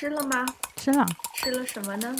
[0.00, 0.46] 吃了吗？
[0.76, 2.14] 吃了，吃了什么呢？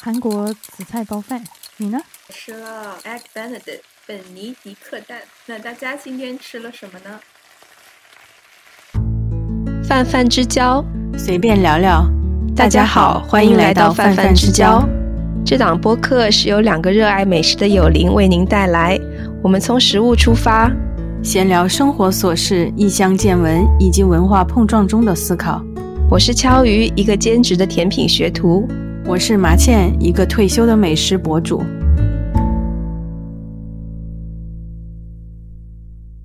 [0.00, 1.40] 韩国紫菜包饭。
[1.76, 2.00] 你呢？
[2.30, 5.20] 吃了 egg benedict 本尼迪克蛋。
[5.46, 7.20] 那大家今天吃了什么呢？
[9.84, 10.84] 泛泛之交，
[11.16, 12.04] 随便聊聊。
[12.56, 14.84] 大家好，欢迎来到泛泛之交。
[15.46, 18.98] 这档播客是由两个热爱美食的友邻为您带来。
[19.40, 20.68] 我们从食物出发，
[21.22, 25.62] 闲聊生活琐事、异乡见闻以及文化碰撞中的思考。
[26.10, 28.66] 我是敲鱼，一个兼职的甜品学徒。
[29.04, 31.58] 我是麻茜，一个退休的美食博主。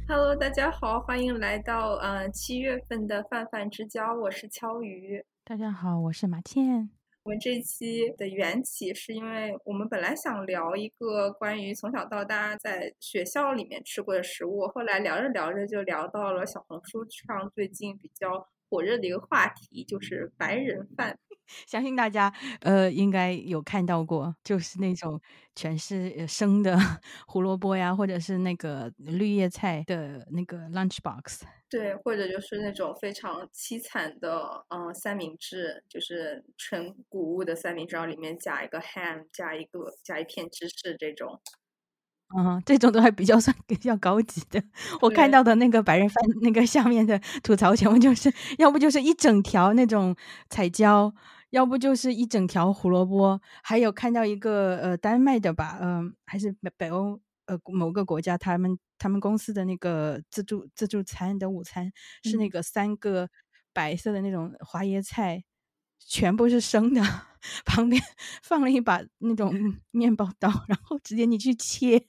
[0.07, 4.15] Hello，大家好，欢迎来到呃七月份的泛泛之交。
[4.15, 5.21] 我是敲鱼。
[5.43, 6.89] 大家好，我是麻茜。
[7.23, 21.17] 我们这期的缘起是因为我们本来想聊一个关于从小到大在学校里面吃过的食物，后来聊着聊着就聊到了小红书上最近比较火热的一个话题，就是白人饭。
[21.67, 25.19] 相信大家呃应该有看到过，就是那种
[25.55, 26.75] 全是生的
[27.27, 31.43] 胡萝卜呀，或者是那个绿叶菜的那个 lunch box。
[31.71, 41.39] 对，或者就是那种非常凄惨的嗯三明治，就是纯谷物的三明治，然后里面加一个 ham，加一个加一片芝士这种。
[42.35, 44.63] 嗯，这种都还比较算比较高级的。
[45.01, 50.15] 我看到的那个白人饭那个下面的吐槽全部就是要不就是一整条那种
[50.49, 51.13] 彩椒，
[51.51, 61.91] 要不就是一整条胡萝卜，还有看到一个呃丹麦的吧，嗯，还是北北欧呃某个国家他们他们公司的那个自助自助餐的午餐
[62.23, 63.29] 是那个三个
[63.73, 65.43] 白色的那种花椰菜，
[65.99, 67.01] 全部是生的，
[67.65, 68.01] 旁边
[68.41, 69.53] 放了一把那种
[69.91, 72.07] 面包刀，然后直接你去切。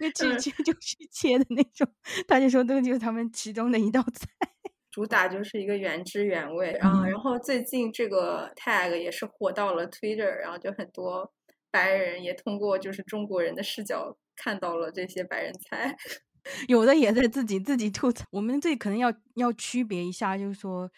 [0.00, 1.86] 那直接就去切的那种，
[2.26, 4.28] 他就说这个就是他们其中的一道菜，
[4.90, 7.06] 主打就是一个原汁原味啊。
[7.06, 11.30] 然后最近这个 tag 也是火到了 Twitter，然后就很多
[11.70, 15.94] 白人也通过就是中国人的视角看到了这些白人菜，
[16.68, 18.24] 有的也在自己自己吐槽。
[18.30, 20.90] 我们这可能要要区别一下，就是说，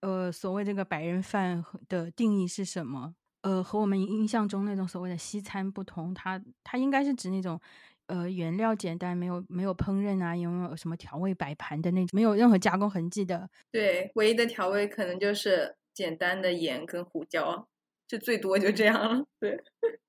[0.00, 3.14] 呃，所谓这个白人饭的定义是什么？
[3.44, 7.60] 呃，和我们印象中那种所谓的西餐不同，它它应该是指那种，
[8.06, 13.50] 呃，原料简单，没有没有烹饪啊，也没有什么调味摆盘的那种，没有任何加工痕迹的。
[13.70, 17.68] 对，唯一的调味可能就是简单的盐跟胡椒，
[18.08, 19.26] 就最多就这样了。
[19.38, 19.62] 对，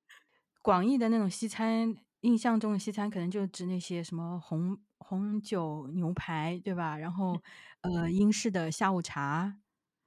[0.63, 6.97] 广义的那种西餐，印象中的西餐可能就指那些什么红红酒牛排，对吧？
[6.97, 7.37] 然后
[7.81, 9.57] 呃，英式的下午茶，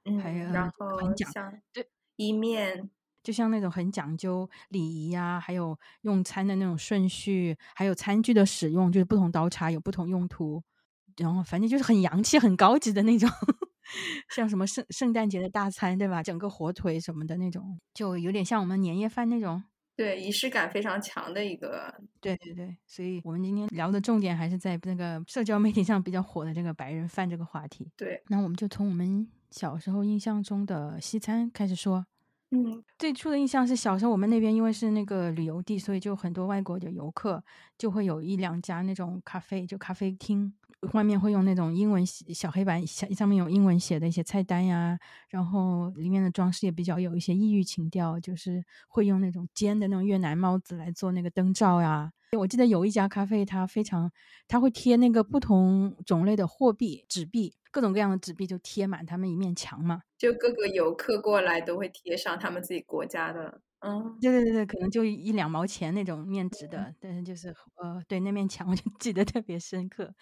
[0.06, 1.86] 嗯，还有然后很讲像对
[2.16, 2.88] 意面。
[3.28, 10.62] 就像那种很讲究礼仪呀，还有用餐的那种顺序，还有餐具的使用，就是不同刀叉有不同用途，
[11.18, 13.28] 然后反正就是很洋气、很高级的那种，
[14.34, 16.22] 像什么圣圣诞节的大餐，对吧？
[16.22, 19.62] 整个火腿什么的那种，就有点像我们年夜饭那种，
[19.94, 21.94] 对，仪式感非常强的一个。
[22.22, 27.92] 对对对，所以我们今天聊的重点还是在那个社交媒体上比较火的这个白人饭这个话题。
[27.94, 32.06] 对，那我们就从我们小时候印象中的西餐开始说。
[32.52, 37.44] 嗯，最初的印象是小时候我们那边因为是那个旅游地，所以就很多外国的游客
[37.76, 40.54] 就会有一两家那种咖啡，就咖啡厅，
[40.94, 44.98] 外面会用那种英文小黑板，上上面有英文写的一些菜单呀，
[45.28, 52.12] 然后里面的装饰也比较有一些异域情调，就是会用那种尖的那种越南帽子来做那个灯罩呀。
[52.36, 54.10] 我记得有一家咖啡，它非常，
[54.46, 57.54] 它会贴那个不同种类的货币纸币。
[57.70, 70.12] 各种各样的纸币就贴满他们一面墙嘛，就各个游客过来都会贴上他们自己国家的，嗯，对对对对，可能就一两毛钱那种面值的，但是就是呃，对那面墙我就 记得特别深刻，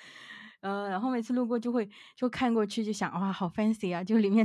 [0.61, 4.45] 呃，然后每次路过就会就看过去就想哇，好 fancy 啊，就里面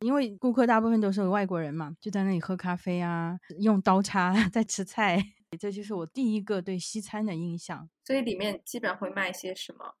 [0.00, 5.16] 因为顾客大部分都是外国人嘛，就在那里喝咖啡啊，用刀叉 在吃菜，
[5.56, 7.88] 这就是我第一个对西餐的印象。
[8.04, 9.94] 所以里面基本上会卖些什么？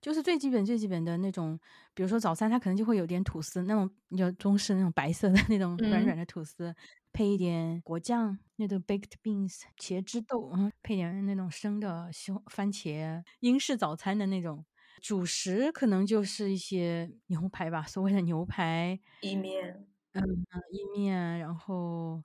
[0.00, 1.58] 就是最基本、最基本的那种，
[1.94, 6.74] 比如说早餐，它可能就会有点吐司，那种就中式那种白色的那种软软的吐司，
[7.12, 14.64] 配一点果酱，那种 baked beans 茄汁豆，嗯，配点那种生的西番茄，英式早餐的那种。
[15.00, 20.22] 主食可能就是一些牛排吧，所谓的牛排意面，嗯，
[20.70, 22.22] 意面，然后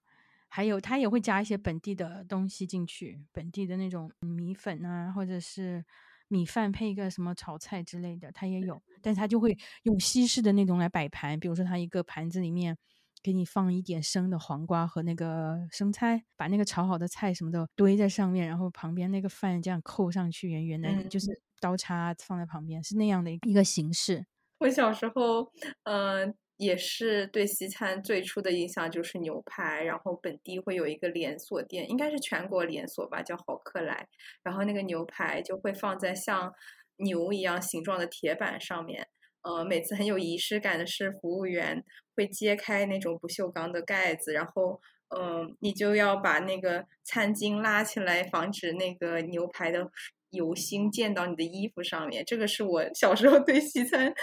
[0.50, 5.86] 还有它也会加一些本地的东西进去，本地的那种米粉啊，或者是。
[6.32, 12.78] 米饭配一个什么炒菜之类的，它也有，但是它就会用西式的那种来摆盘，比如说它一个盘子里面
[13.24, 24.28] 给你放一点生的黄瓜和那个生菜，把那个炒好的菜什么的堆在上面，然后旁边那个饭这样扣上去，圆圆的，就是刀叉放在旁边，是那样的一个形式。
[24.60, 25.52] 我小时候，
[25.86, 34.06] 嗯，也是对西餐最初的印象就是牛排，然后本地会有一个连锁店，应该是全国连锁吧，叫好客来。
[34.44, 36.54] 然后那个牛排就会放在像
[36.98, 39.08] 牛一样形状的铁板上面，
[39.44, 41.82] 呃，每次很有仪式感的是服务员
[42.14, 44.82] 会揭开那种不锈钢的盖子，然后，
[45.18, 49.90] 嗯，你就要把那个餐巾拉起来，防止那个牛排的
[50.32, 52.22] 油星溅到你的衣服上面。
[52.26, 54.14] 这个是我小时候对西餐。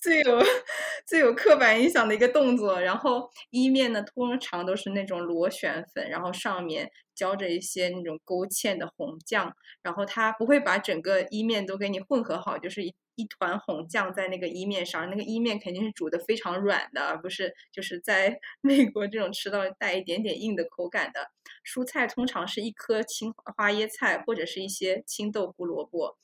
[0.00, 0.38] 最有
[1.06, 9.52] 最有刻板印象的一个动作，然后意面呢，通常都是那种螺旋粉，然后上面浇着一些那种勾芡的红酱，
[9.82, 21.30] 然后它不会把整个意面都给你混合好，就是一一团红酱在那个意面上，那个意面肯定是煮的非常软的，而不是就是在 美国这种吃到带一点点硬的口感的。
[21.64, 26.16] 蔬菜通常是一颗青花椰菜或者是一些青豆胡萝卜。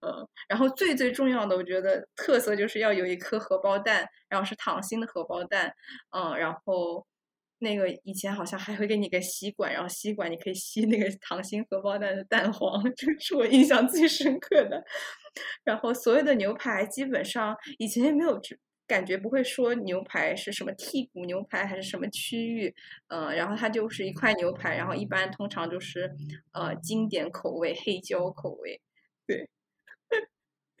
[0.00, 5.74] 嗯，然后最最重要的，我觉得特色就是要有一颗荷包蛋，然后是溏心的荷包蛋，
[6.10, 7.06] 嗯，然后
[7.58, 14.84] 那个以前好像还会给你个吸管，然后吸管你可以吸那个溏心荷包蛋的蛋黄， 这个是我印象最深刻的。
[15.64, 18.40] 然后所有的牛排基本上以前也没有
[18.86, 22.74] 感觉不会说牛排是什么剔骨牛排还是什么区域，
[23.08, 26.14] 嗯，然后它就是一块牛排，然后一般通常就是
[26.52, 28.80] 呃经典口味黑椒口味，
[29.26, 29.48] 对。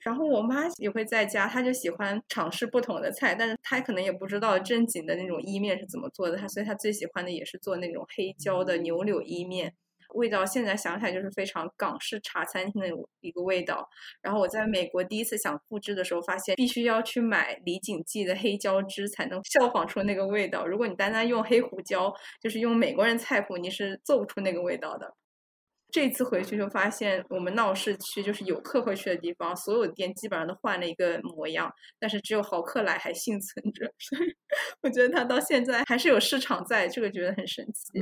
[0.06, 9.74] 然后我妈也会在家，她就喜欢尝试不同的菜，但是她可能也不知道正经的那种意面是怎么做的，她所以她最喜欢的也是做那种黑椒的牛柳意面，
[10.14, 12.88] 味道现在想起来就是非常港式茶餐厅的
[13.20, 13.88] 一个味道。
[14.22, 25.12] 然后我在美国第一次想复制的时候，发现必须要去买李锦记的黑椒汁才能效仿出那个味道，如果你单单用黑胡椒，就是用美国人菜谱，你是做不出那个味道的。
[25.96, 34.36] 这次回去就发现，我们闹市区就是游客会去的地方，所有店基本上都换了一个模样，但是只有豪客来还幸存着，所以
[34.82, 37.98] 我觉得它到现在还是有市场在，这个觉得很神奇。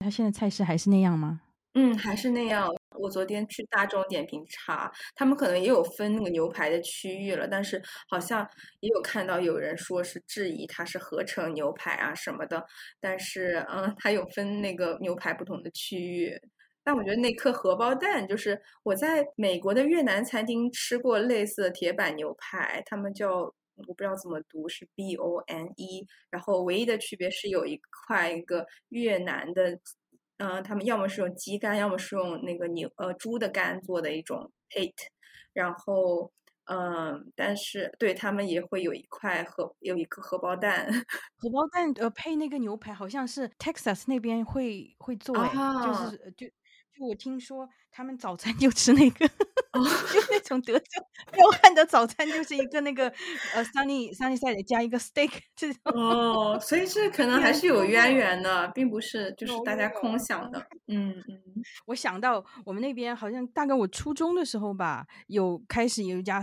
[0.00, 1.40] 它现在菜市还是那样吗？
[1.72, 2.68] 嗯，还是那样。
[2.96, 8.46] 我昨天去大众点评查，他们可能也有分那个牛排的区域了，但是好像
[8.80, 12.62] 也有看到有人说是质疑它是合成牛排啊什么的，
[13.00, 16.38] 但是嗯，它有分那个牛排不同的区域。
[16.84, 23.36] 但我觉得那颗荷包蛋，就是我在美国的越南餐厅吃过类似的铁板牛排，他们叫
[23.76, 29.78] 我不知道怎么读，是 B O N E，然后唯一的区别是有一块一个越南的，
[30.36, 34.92] 嗯，他们要么是用鸡肝，要么是用那个牛呃猪的肝做的一种 pate，
[35.54, 36.30] 然后
[36.66, 40.86] 嗯，但是对他们也会有一块荷有一颗荷包蛋，
[41.38, 46.46] 荷包蛋呃配那个牛排，好像是 Texas 那边会会做，就是就。
[46.96, 50.84] 就我听说，他们早餐就吃那个， 就那种德州
[51.32, 53.08] 彪悍的早餐，就是一个那个
[53.54, 55.80] 呃，sunny sunny side 加一个 steak 这种。
[55.92, 60.66] 哦，所以这可能还是有渊源的，并不是就是大家空想的。
[60.86, 61.42] 嗯嗯，
[61.86, 66.42] 我想到我们那边好像大概我初中的时候吧，有开始有一家，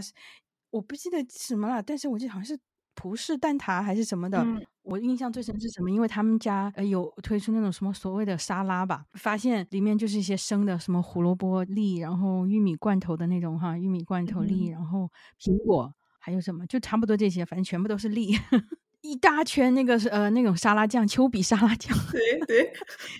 [0.71, 2.59] 我不记得什么了，但是我记得好像是。
[2.94, 4.45] 葡式蛋挞还是什么的，
[4.83, 5.89] 我印象最深是什么？
[5.92, 18.31] 因为他们家呃有推出那种什么所谓的沙拉吧，发现里面就是一些生的什么胡萝卜粒，然后玉米罐头的那种哈，玉米罐头粒，然后苹果，还有什么，就差不多这些，反正全部都是粒，
[19.02, 21.95] 一大圈那个是呃那种沙拉酱，丘比沙拉酱。
[22.11, 22.73] 对对，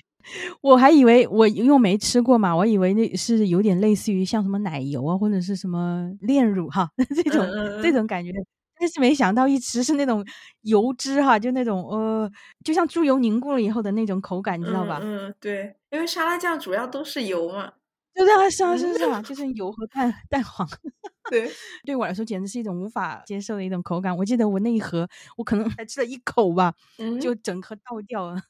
[0.62, 7.46] 我还以为我因为没吃过嘛，我以为那是有点类似于像什么奶油啊，或者是什么炼乳哈 这种
[7.84, 8.32] 这种感觉。
[8.82, 10.26] 但是没想到一吃是那种
[10.62, 12.30] 油脂哈，就那种呃，
[12.66, 15.00] 就像猪油凝固了以后的那种口感，你知道吧？
[15.04, 17.72] 嗯，对，因为沙拉酱主要都是油嘛，
[18.16, 20.68] 就这样是啊是啊， 就是油和蛋蛋黄。
[21.30, 21.50] 对，
[21.86, 24.16] 对我来说简直是一种无法接受的一种口感。
[24.18, 25.08] 我记得我那一盒，
[25.38, 26.74] 我可能 才吃了一口吧，
[27.22, 28.42] 就整颗倒掉了。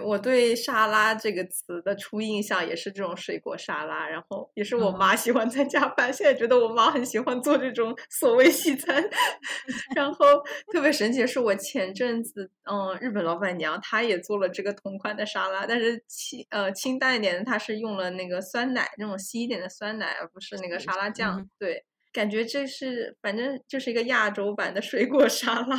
[0.00, 6.12] 我对沙拉这个词的初印象也是这种水果沙拉，然后也是我妈喜欢在家拌。
[6.12, 9.02] 现在觉得我妈很喜欢做这种所谓西餐，
[9.94, 10.26] 然后
[10.72, 21.48] 特别神奇的是，我前阵子嗯，日本老板娘她也做了这个同款的沙拉，但是清呃清淡一点的，她是用了那个酸奶那种稀一点的酸奶，而不是那个沙拉酱。
[21.58, 21.84] 对。
[22.16, 25.76] 感觉这是反正就是一个亚洲版的水果沙拉，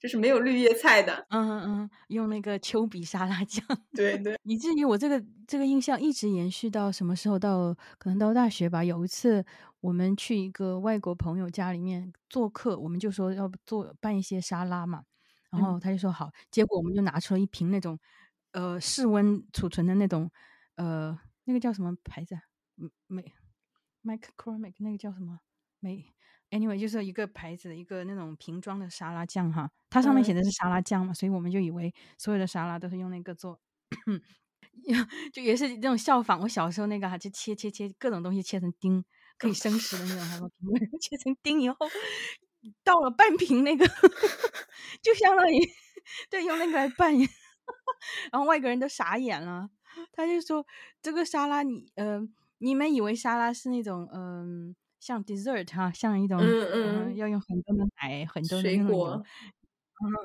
[0.00, 1.26] 就是没有绿叶菜的。
[1.30, 3.66] 嗯嗯嗯，用那个丘比沙拉酱。
[3.92, 7.36] 对对，以至于我这个这个印象一直延续到什么时候？
[7.36, 8.84] 到可能到大学吧。
[8.84, 9.44] 有一次
[9.80, 15.02] 我们去一个外国朋友家里面做客，我们就说要做办一些沙拉嘛，
[15.50, 16.30] 然后他就说好。
[16.52, 17.98] 结果我们就拿出了一瓶那种
[18.52, 20.30] 呃室温储存的那种
[20.76, 22.38] 呃那个叫什么牌子？
[23.08, 23.32] 美
[24.04, 25.40] Mike Cromik 那个叫什么？
[25.82, 26.06] 美
[26.50, 33.58] Anyway，就是一个牌子，一个那种瓶装的沙拉酱哈，它上面写的是沙拉酱嘛，所以我们就以为所有的沙拉都是用那个做，
[35.32, 39.02] 就也是那种效仿我小时候那个哈，就切切切各种东西切成丁，
[39.38, 40.48] 可以生食的那种，哈，
[41.00, 41.76] 切成丁以后
[42.84, 43.86] 倒了半瓶那个，
[45.00, 45.58] 就相当于
[46.28, 47.14] 对用那个来拌，
[48.30, 49.70] 然后外国人都傻眼了，
[50.12, 50.66] 他就说
[51.00, 52.20] 这个沙拉你呃，
[52.58, 54.76] 你们以为沙拉是那种嗯。
[55.02, 59.20] 像 dessert 哈，像一种嗯嗯，要用很多的奶，很多的水果，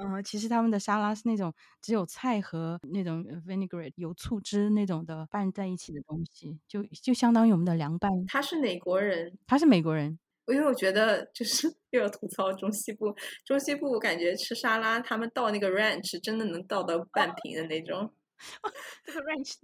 [0.03, 8.11] 嗯嗯，其实他们的沙拉是那种只有菜和那种 vinaigrette 有醋汁那种的拌在一起的东西，就就相当于我们的凉拌。
[8.27, 9.35] 他是哪国人？
[9.47, 18.13] 他是美国人，因为我觉得就是 又要吐槽中西部，中西部我感觉吃沙拉，他们倒那个 ranch 真的能倒到半瓶的那种。
[19.05, 19.55] 这个 ranch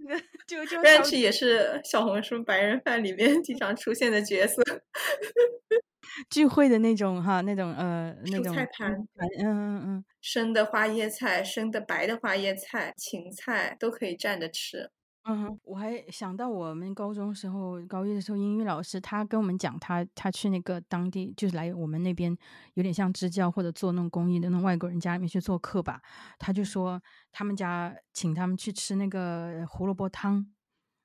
[0.46, 4.62] 这个就就 ranch 也是小红书白人饭里面经常出现的角色。
[6.30, 8.92] 聚会的那种哈，那种呃那种菜盘，
[9.40, 14.90] 嗯嗯嗯，生的花椰菜、生的白的花椰菜、芹菜都可以蘸着吃。
[15.26, 22.36] 嗯，我还想到我们高中时候高一的时候，英语老师他跟我们讲，他他去那个当地，就是来我们那边
[22.74, 25.98] 有点像支教或者做那种公益的那种外国人家里面去做客吧。
[26.38, 27.02] 他就说
[27.32, 30.46] 他们家请他们去吃那个胡萝卜汤，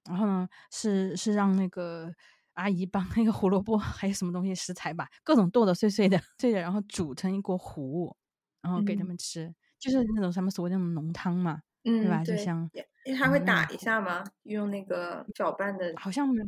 [0.09, 2.13] 然后呢是是让那个
[2.55, 8.13] 阿姨帮那个胡萝卜 还有什么东西食材吧，各种剁的碎碎的碎的，然后煮成一锅糊，
[8.61, 12.25] 然后给他嗯们吃，就是那种他们所谓那种浓汤嘛，嗯，对吧？
[12.25, 12.69] 就，像
[13.13, 14.23] 他会嗯打一下吗？
[14.43, 16.43] 用那个搅拌的，好像没，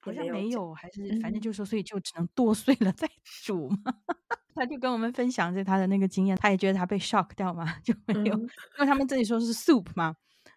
[0.00, 3.08] 好像没有还是反正嗯就是说，所以就只能剁碎了 再
[3.44, 3.78] 煮嘛。
[4.54, 10.14] 他就跟我们分享着他的那个经验，他也觉得他被 shock 掉嘛，就没有，嗯因为他们这里说是 soup 嘛，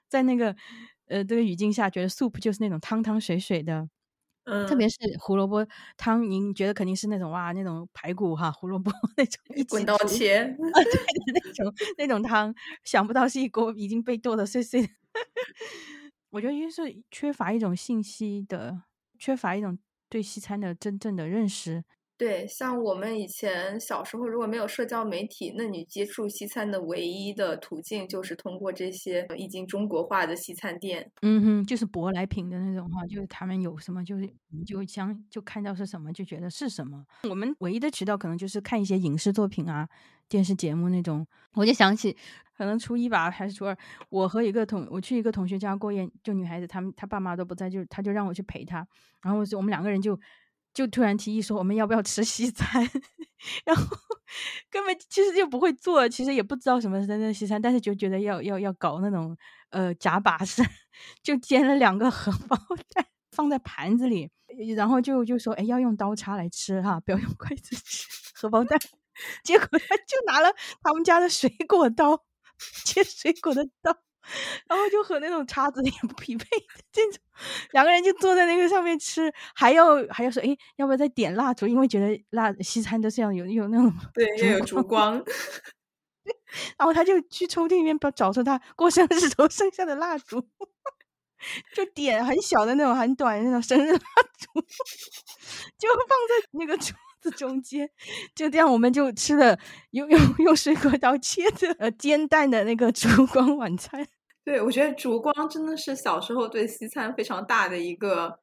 [0.07, 0.55] 在那个
[1.07, 3.89] 呃这个语境下，觉得 soup 就是那种汤汤水水的，
[4.49, 5.65] 嗯，特别是胡萝卜
[5.97, 10.37] 汤，您觉得肯定是那种哇那种排骨哈胡萝卜 那种一起滚刀煮切。
[10.39, 12.53] 啊，对的那种那种汤，
[12.83, 14.89] 想不到是一锅已经被剁的碎碎的。
[16.31, 18.83] 我觉得因为是缺乏一种信息的，
[19.17, 19.77] 缺乏一种
[20.09, 21.83] 对西餐的真正的认识。
[22.19, 31.09] 对，像我们以前小时候，如果没有社交媒体，那你接触西餐的唯一的途径就是通过这些已经中国化的西餐店。
[31.21, 34.29] 嗯哼，就是舶来品的那种哈，就是他们有什么，就是
[34.67, 37.05] 就将就看到是什么，就觉得是什么。
[37.29, 39.87] 我们唯一的渠道可能就是看一些影视作品啊、
[40.27, 41.25] 电视节目那种。
[41.53, 42.15] 我就想起，
[42.57, 43.77] 可能初一吧还是初二，
[44.09, 48.85] 我和一个同我去一个同学家过夜，就女孩子，他们她爸妈都不在，就她就让我去陪她，
[49.21, 50.19] 然后就我们两个人就
[50.73, 52.83] 就突然提议说我们要不要吃西餐，
[53.65, 53.83] 然后
[54.69, 59.35] 根本其实就不会做，其实也不知道什么是真正西餐，但是就觉得要要要搞那种
[59.71, 60.63] 呃假把式，
[61.23, 62.57] 就煎了两个荷包
[62.93, 64.29] 蛋放在盘子里，
[64.75, 68.79] 然后就就说哎要用刀叉来吃哈，不要用筷子吃荷包蛋。
[69.43, 70.49] 结果他就拿了
[70.81, 72.23] 他们家的水果刀
[72.85, 73.93] 切水果的刀，
[74.69, 77.19] 然后就和那种叉子 也不匹配的这种，
[77.71, 81.67] 两个人就坐在那个上面吃，还要还要说，哎，要不要再点蜡烛？
[81.67, 85.21] 因为觉得蜡西餐都是要有有那种 对，要有烛光。
[86.77, 90.39] 然后他就去抽屉里面找找出他过生日时候剩下的蜡烛，
[91.73, 93.99] 就点很小的那种很短的那种生日蜡
[94.37, 94.61] 烛，
[95.79, 97.89] 就放在那个桌子中间，
[98.35, 99.57] 就这样我们就吃了
[99.91, 104.07] 用用用水果刀切的呃煎蛋的那个烛光晚餐。
[104.49, 108.39] 对，我觉得烛光真的是小时候对西餐非常大的一个，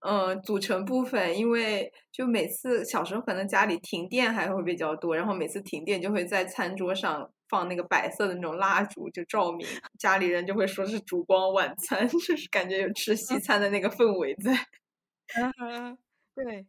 [0.00, 1.38] 呃，组成部分。
[1.38, 9.64] 因为就每次小时候可能家里停电还会比较多，然后每次停电就会在餐桌上放那个白色的那种蜡烛，就照明，
[9.96, 14.52] 家里人就会说是烛光晚餐， 就是感觉有吃西餐的那个氛围在。
[15.40, 15.96] 嗯，
[16.34, 16.66] 对，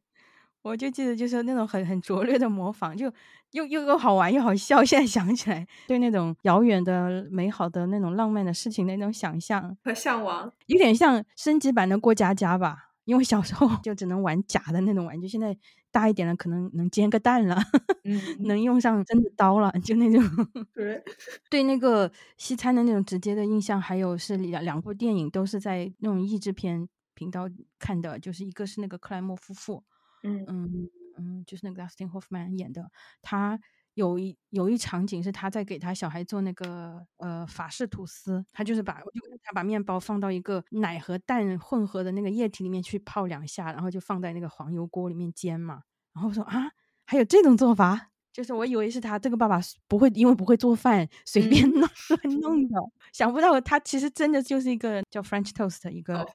[0.66, 3.06] 我就记得就是那种很很拙劣的模仿，就
[3.52, 4.84] 又又又好玩又好笑。
[4.84, 12.90] 现在想起来，对那种遥远的、美好的那种浪漫的事情的那种想象，和向往，有点像升级版的过家家吧。
[13.04, 15.56] 因为小时候 就只能玩假的那种玩具，现在
[15.92, 17.56] 大一点了，可能能煎个蛋了，
[18.04, 20.20] 嗯，能用上真的刀了，就那种。
[20.74, 21.04] 对，
[21.48, 29.84] 对那个西餐的那种直接的印象，还有是两两部电影都是在那种译制片频道看的，就是一个是那个克莱默夫妇，
[30.26, 30.46] 嗯。
[30.48, 32.92] 嗯嗯，就是那个 Dustin Hoffman 演的，
[33.22, 33.58] 他
[33.94, 45.84] 有一有一场景是他在给他小孩做那个呃法式吐司，他就是把就他把面包放到一个奶和蛋混合的那个液体里面去泡两下，然后就放在那个黄油锅里面煎嘛。
[46.14, 46.70] 然后我说啊，
[47.06, 51.64] 还有这种做法，就是我以为是他这个爸爸不会因为不会做饭随便。
[51.72, 52.78] 乱弄的，
[53.14, 56.26] 想不到他其实真的就是一个叫 French toast 的一个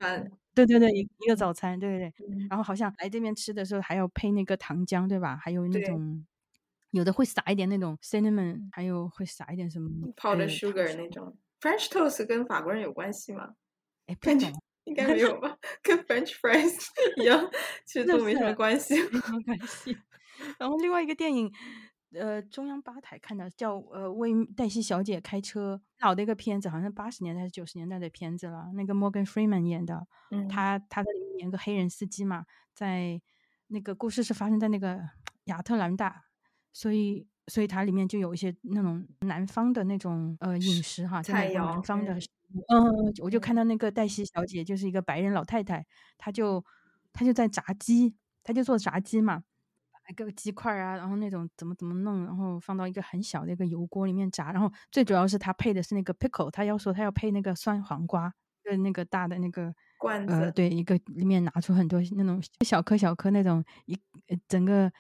[0.54, 2.26] 对对对，一一个早餐，对对对。
[2.28, 5.37] 嗯然后好像来这边吃的时候还要配那个糖浆，对吧？
[5.40, 6.25] 还有那种
[6.90, 11.37] 有的会撒一点那种 cinnamon，还有会撒一点什么泡的呃 sugar 那种。
[11.61, 13.54] French toast 跟法国人有关系吗？
[14.07, 16.87] 哎，不感觉懂，应 该没有吧，跟 French fries
[17.23, 17.49] 一样，
[17.87, 18.95] 其实都没什么关系。
[18.95, 19.97] 没什么关系。
[20.59, 21.52] 然后另外一个电影，
[22.12, 28.71] 呃，中央八台看的叫呃为黛西小姐开车，老的一个片子，好像八十年代还是九十年代的片子了。
[28.75, 33.21] 那个 Morgan Freeman 演的，嗯他他在里面演个黑人司机嘛，在
[33.69, 35.00] 那个故事是发生在那个
[35.45, 36.25] 亚特兰大，
[36.73, 42.14] 所以所以它里面就有一些那种南方的那种呃饮食哈，菜肴南方的
[42.69, 45.87] 嗯我就看嗯到那个黛西小姐就是一个白人老太太，
[46.19, 46.64] 她就
[47.12, 49.45] 她就在炸鸡，她就做炸鸡嘛。
[50.11, 58.33] 一个鸡块啊，然后那种怎么怎么弄，然后放到一个很小的一个油锅里面炸，然后最主要是他配的是那个 pickle，他要说他要配那个酸黄瓜，
[58.64, 60.52] 跟那个大的那个罐呃，子。
[60.52, 63.95] 对，一个里面拿出很多那种小颗小颗那种一
[64.26, 64.90] 呃整个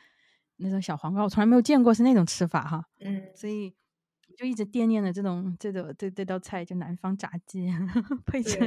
[0.56, 3.74] 那种小黄瓜，我从来没有见过是那种吃法哈，嗯，所以
[4.28, 7.68] 我就一直惦念着这种这种这这道菜，就南方炸鸡
[8.24, 8.58] 配着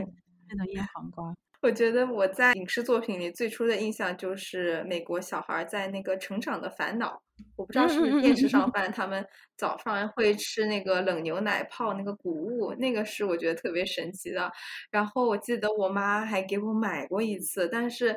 [0.49, 1.33] 那种腌黄瓜。
[1.63, 7.13] 我觉得我在影视作品里最初的印象就是美国小孩在那个《成长的烦恼》，
[7.55, 14.51] 我不知道是不是电视上放，他们早上会吃那个冷牛奶泡那个谷物，那个是我觉得特别神奇的。
[14.91, 18.13] 然后我记得我妈还给我买过一次，但是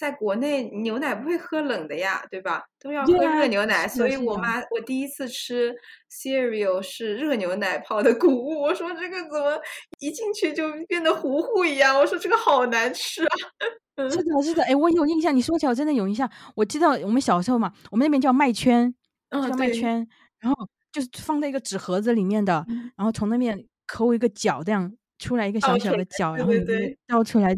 [0.00, 2.64] 在国内牛奶不会喝冷的呀，对吧？
[2.80, 5.76] 都要喝热牛奶，是所以我妈我第一次吃
[6.10, 9.60] cereal 是热牛奶泡的谷物，我说这个怎么
[9.98, 11.94] 一进去就变得糊糊一样？
[11.98, 13.36] 我说这个好难吃啊！
[14.10, 16.30] 是的，是的，哎，我有印象，你说起来我真的有印象。
[16.56, 18.94] 我记得我们小时候嘛，我们那边叫麦圈，
[19.28, 27.54] 嗯，叫麦对，圈，然后就是放在一个纸盒子里面的，嗯然后从那边抠一个角，这样出来一个小小的角，对然后倒出来。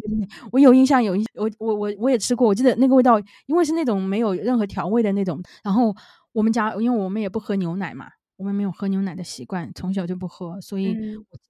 [0.50, 5.40] 我有印象，有印，我我我我也吃过，我记得那个味道，因为是那种没有任何调味的那种。
[5.62, 5.95] 然后
[6.33, 10.97] 我们家，因为我们也不喝牛奶嘛，我们没有喝牛奶的习惯，从小就不喝，所以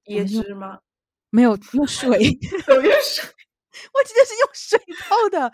[0.07, 0.79] 椰汁吗？
[1.31, 2.11] 没有 用水。
[2.69, 3.25] 有没有水？
[3.95, 5.51] 我记得是用水泡的，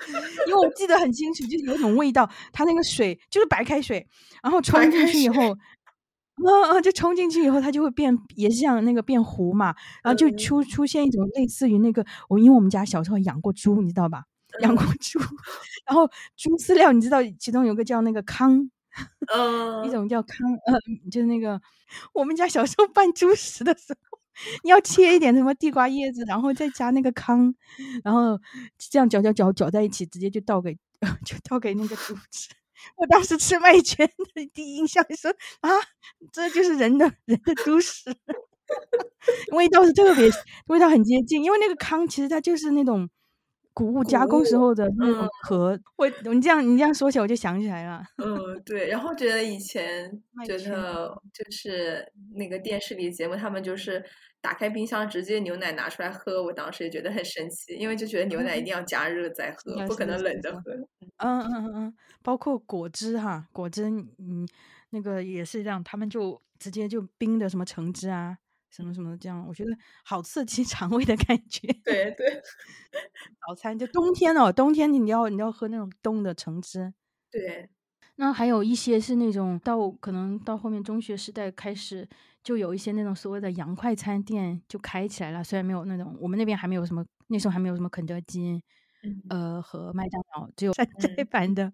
[0.48, 4.04] 因为我记得很清楚，就是有一种味道，它那个水就是白开水，
[4.42, 5.56] 然后冲进去以后，
[6.44, 14.24] 嗯嗯，就冲进去以后，它就会变，也是像那个变糊嘛，然后就嗯出出现一种类似于那个，我因为我们家小时候养过猪，你知道吧？
[14.62, 15.18] 养过猪，
[15.86, 18.70] 然后猪饲料，你知道其中有个叫那个糠，
[19.34, 20.34] 嗯，一种叫糠，
[20.66, 20.74] 呃，
[21.10, 21.60] 就是那个
[22.14, 24.18] 我们家小时候拌猪食的时候，
[24.64, 27.54] 你要切一点什么地瓜叶子，然后再加那个糠，
[28.02, 28.38] 然后
[28.78, 30.74] 这样搅搅搅搅在一起，直接就倒给
[31.26, 32.48] 就倒给那个猪吃。
[32.96, 35.70] 我当时吃麦圈的第一印象说啊，
[36.32, 38.04] 这就是人的人的猪食，
[39.52, 40.30] 味道是特别
[40.68, 43.08] 味道很接近，因为那个糠其实它就是那种
[43.78, 45.80] 谷物加工时候的那种嗯壳。
[45.96, 48.02] 我你这样你这样说起来，我就想起来了。
[48.18, 50.10] 嗯，对，然后觉得以前
[50.44, 54.04] 觉得就是那个电视里节目，他们就是
[54.40, 60.72] 打开冰箱直接牛奶拿出来喝，我当时也觉得很神奇，因为就觉得牛奶一定要加热再喝，的不可能冷着喝。
[61.18, 63.84] 嗯嗯嗯嗯，包括果汁哈，果汁
[64.18, 64.46] 嗯，
[64.90, 68.38] 那个也是这样，他们就直接就冰的什么橙汁啊，
[68.70, 69.70] 什么什么这样，我觉得
[70.04, 71.68] 好刺激 肠胃的感觉。
[71.84, 72.26] 对对
[73.46, 76.94] 早餐就冬天哦，冬天你要你要喝那种冻的橙汁。
[77.32, 77.68] 对，
[78.16, 82.08] 那还有一些是那种到可能到后面中学时代开始，
[82.42, 85.42] 就有一些那种所谓的洋快餐店就开起来了。
[85.44, 88.60] 虽然没有那种我们那边还没有什么，那时候还没有什么肯德基，
[89.02, 90.84] 嗯呃和麦当劳，只有山
[91.16, 91.72] 寨嗯版的，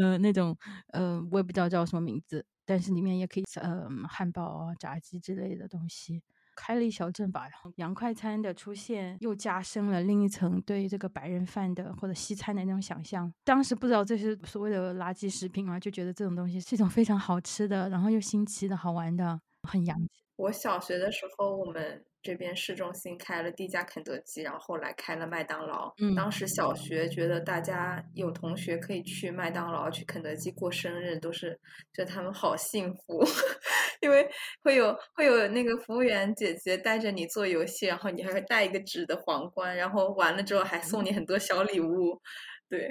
[0.00, 0.56] 呃那种
[0.88, 6.22] 呃我也不知道叫什么名字，但是里面也可以呃汉堡啊、炸鸡之类的东西。
[6.54, 13.32] 开了一小阵吧，洋快餐的出现又加深了另一层对这个白人饭的或者西餐的那种想象。
[13.42, 20.22] 当时不知道这是所谓的垃圾食品啊，就觉得这种东西是一种非常好吃的，然后又新奇的好玩的，很洋气。
[20.36, 25.92] 我小学的时候，我们这边市中心开了第一家肯德基，然后后来开了麦当劳。
[25.98, 31.58] 嗯当时小学觉得大家有同学可以去麦当劳、去肯德基过生日，都是
[31.92, 33.22] 觉得他们好幸福，
[34.00, 34.28] 因为
[34.62, 42.20] 会有会有那个服务员姐姐带着你做游戏，然后你还会带一个纸的皇冠，然后完了之后还送你很多小礼物。
[42.68, 42.88] 对，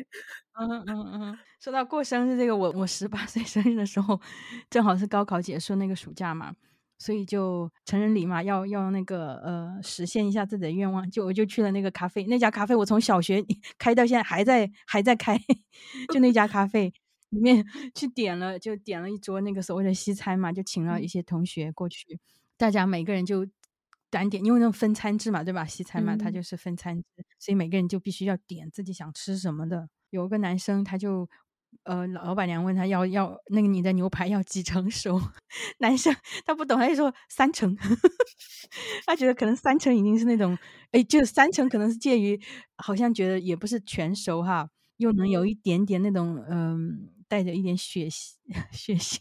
[0.59, 4.19] 嗯嗯嗯，说到过生日这个，我我十八岁生日的时候，
[4.69, 6.53] 正好是高考结束那个暑假嘛，
[7.01, 13.43] 所以就成人礼嘛，要要那个呃实现一下自己的愿望，就我就去了那个咖啡，那家咖啡我从小学
[13.79, 15.35] 开到现在还在还在开，
[16.13, 16.93] 就那家咖啡
[17.31, 22.19] 里面 去点了，就点了一桌那个所谓的西餐嘛，就请了一些同学过去，
[22.55, 23.47] 大家每个人就
[24.11, 25.65] 单点，因为那种分餐制嘛，对吧？
[25.65, 27.05] 西餐嘛，它嗯就是分餐制，
[27.39, 29.89] 所以每个人就必须要点自己想吃什么的。
[30.11, 31.27] 有个男生他就。
[31.83, 35.19] 呃，老老板娘问他要要那个你的牛排要几成熟？
[35.79, 37.75] 男生他不懂，他就说三成，
[39.05, 40.57] 他觉得可能三成已经是那种，
[40.91, 42.39] 哎，就三成可能是介于，
[42.77, 48.35] 好像觉得也不是全熟哈，又能有一点点那种，嗯、带着一点血腥
[48.71, 49.17] 血腥，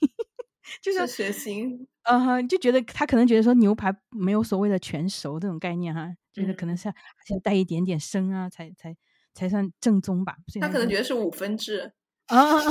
[0.83, 8.95] 就是是血腥，嗯哼，就觉得他可能觉得说牛排没有所谓的全熟这种概念哈，就是可能是要还是要带一点点生啊，才才
[9.35, 10.37] 才算正宗吧。
[10.61, 11.93] 他可能觉得是五分制，
[12.31, 12.63] 啊！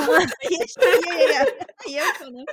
[0.50, 2.45] 也是，也也也也有可能。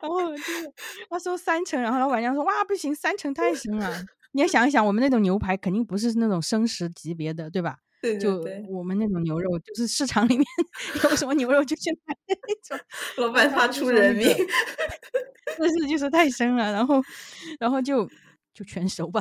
[0.00, 0.72] 然后就是
[1.08, 4.04] 他说三成，然后老板娘说哇不行，三成太生了。
[4.32, 7.76] 你要想一想，我们那种牛排肯定不是那种生食级别的，对吧？
[8.02, 10.46] 对就，我们那种牛肉，就是市场里面
[11.04, 12.86] 有什么牛肉就去买那种。
[13.16, 14.34] 老板发出人命，
[15.58, 17.02] 但是就是太生了，然后
[17.58, 18.08] 然后就
[18.54, 19.20] 就全熟吧。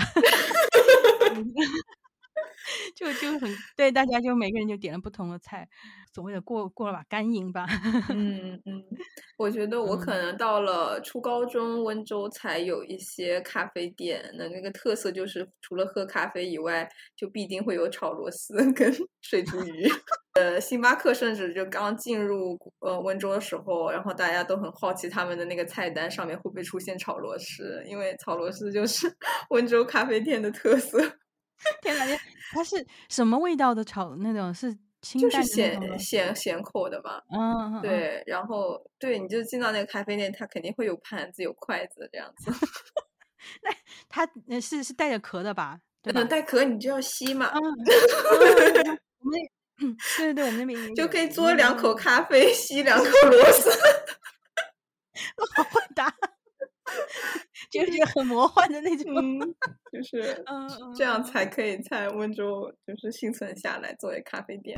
[2.95, 5.67] 就就很对，大家就每个人就点了不同的菜，
[6.13, 7.65] 所谓的过过了把干瘾吧。
[8.09, 8.83] 嗯嗯，
[9.37, 19.89] 我觉得我可嗯能到了初高中，温州才有一些咖啡店的那个特色，就是除了喝咖啡以外，就必定会有炒螺丝 跟水煮鱼。
[20.33, 29.11] 呃，星巴克甚至就刚进入呃温州的时候，然后大家都很好奇他们的那个菜单上面会不会出现炒螺丝，因为炒螺丝就是
[29.49, 30.97] 温州咖啡店的特色。
[31.81, 32.05] 天哪，
[32.53, 34.53] 它是什么味道的炒那种？
[34.53, 42.51] 是清就是咸咸咸口的吧，嗯，对，然后对，你就进到那个咖啡店，它肯定会有盘子、有筷子这样子。
[43.63, 43.71] 那
[44.09, 45.79] 它呃是是带着壳的吧？
[46.01, 46.27] 对吧嗯，？
[46.27, 47.95] 带壳你就要吸嘛，我们对
[50.17, 53.69] 对对，我们那边 就可以嘬两口咖啡， 吸两口螺丝。
[55.55, 56.13] 好混搭，
[57.71, 59.13] 就是很魔幻的那种。
[59.17, 59.39] 嗯，
[59.91, 64.77] 就是嗯嗯这样才可以在温州就是幸存下来，作为咖啡店。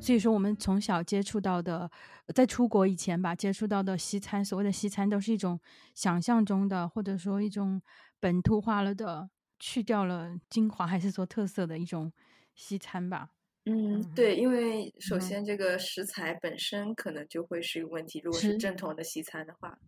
[0.00, 1.88] 所以说，我们从小接触到的，
[2.34, 5.60] 在出国以前吧，接触到的西餐，所谓的西餐，都是一种
[5.94, 7.80] 想象中的，或者说一种
[8.18, 12.12] 本土化了的，去掉了精华，还是说特色的一种
[12.56, 13.28] 西餐吧。
[13.66, 19.78] 嗯，对，因为首嗯先这个食材本身可能就会是一个问题，如果是是正统的西餐的话，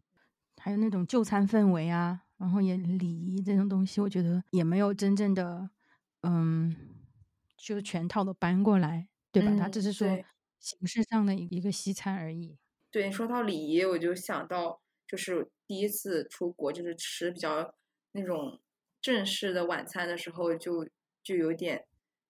[0.56, 5.70] 还有那种就餐氛围啊，然后也礼仪这种东西，我觉得也没有真正的，
[6.22, 6.74] 嗯，
[7.56, 9.54] 就是全套的搬过来，对吧？
[9.58, 10.06] 它嗯只是说
[10.60, 12.58] 形式上的一一个西餐而已。
[12.90, 17.74] 对，说到礼仪，我就想到，就是第一次出国，就是吃比较
[18.12, 18.60] 那种
[19.00, 20.88] 正式的晚餐的时候就，
[21.22, 21.84] 就有点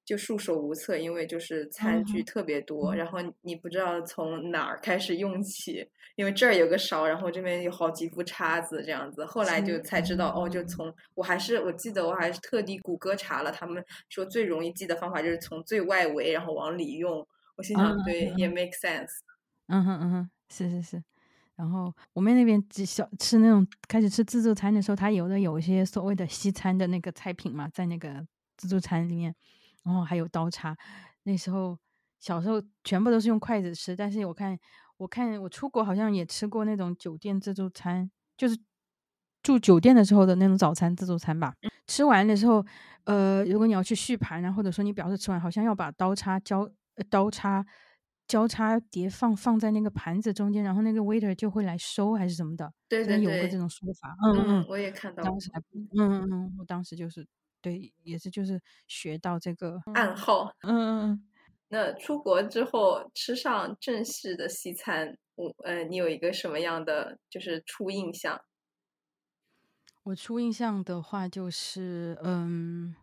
[0.04, 17.26] 就束手无策，因为就是餐具嗯特别多，嗯然后你不知道从哪儿开始用起，因为这儿有个勺，然后这边有好几副叉子这样子，后来就才知道，哦，就嗯从我还是我记得我还是特地谷歌查了，他们说最容易记的方法就是从最外围然后往里用。
[17.56, 19.08] 我心想，嗯对，也嗯 make sense。
[19.68, 21.02] 嗯哼嗯哼，是是是。
[21.54, 29.32] 然后我们那边只小吃那种开始吃自助餐的时候，他有的有一些所谓的西餐的那个菜品嘛，在那个自助餐里面，
[29.84, 30.76] 然后还有刀叉。
[31.24, 31.78] 那时候
[32.18, 34.58] 小时候全部都是用筷子吃，但是我看
[34.96, 38.58] 我看我出国好像也吃过那种酒店自助餐，就是
[39.42, 41.54] 住酒店的时候的那种早餐自助餐吧。
[41.86, 42.64] 吃完的时候，
[43.04, 46.62] 呃，如果你要去续盘然后，或者说你表示吃完，好像要把刀叉交
[46.94, 47.64] 呃刀叉
[48.26, 54.16] 交叉叠放放在那个盘子中间，然后那个 waiter 就会来收还是什么的，对对对有过这种说法。
[54.24, 57.26] 嗯嗯嗯，我也看到当时还嗯嗯嗯，我当时就是
[57.64, 59.80] 对，也是就是学到这个。
[59.94, 60.52] 暗号。
[60.60, 61.26] 嗯。
[61.68, 68.38] 那出国之后吃上正式的西餐，我呃，你有一个什么样的就是初印象？
[70.02, 72.94] 我初印象的话就是，嗯，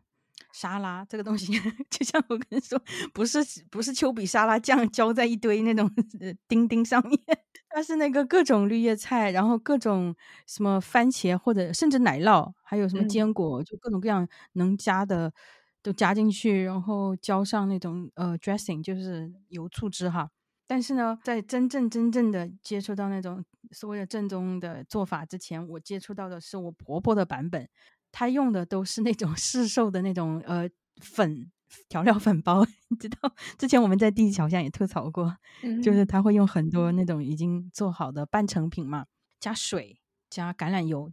[0.54, 1.54] 沙拉这个东西，
[1.90, 2.82] 就像我跟你说，
[3.14, 7.20] 不是不是丘比沙拉酱浇在一堆那种呃丁丁上面，
[7.70, 10.16] 它是那个各种绿叶菜，然后各种
[10.48, 15.34] 什么番茄或者甚至奶酪，还有什么嗯坚果，就各种各样能加的
[15.82, 20.30] 都加进去，然后浇上那种呃 dressing，就是油醋汁哈。
[20.68, 27.68] 但是呢，在真正真正的接触到那种所谓的正宗的做法之前，我接触到的是我婆婆的版本，
[28.12, 30.70] 她用的都是那种市售的那种呃
[31.02, 31.50] 粉
[31.88, 33.34] 调料粉包， 你知道？
[33.58, 35.38] 之前我们在第一好像也吐槽过，
[35.82, 39.06] 就是他会用很多那种已经做好的半成品嘛，
[39.40, 41.12] 加水、加橄榄油、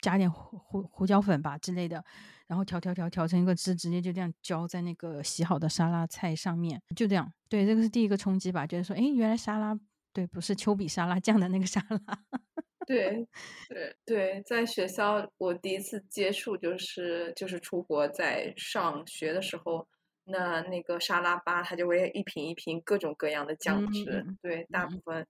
[0.00, 2.04] 加点胡胡胡椒粉吧之类的，
[2.46, 7.32] 然后调调调调成一个汁，直接就这样浇在那个洗好的沙拉菜上面，就这样。
[7.48, 9.76] 对，这个是第一个冲击吧，觉得说，哎，原来沙拉
[10.12, 11.98] 对，不是丘比沙拉酱的那个沙拉。
[12.86, 13.26] 对
[13.68, 19.86] 对对，在学校我第一次接触就是就是出国在上学的时候，
[20.24, 25.26] 那那个沙拉吧它就会一瓶一瓶各种各样的酱汁，对，大部分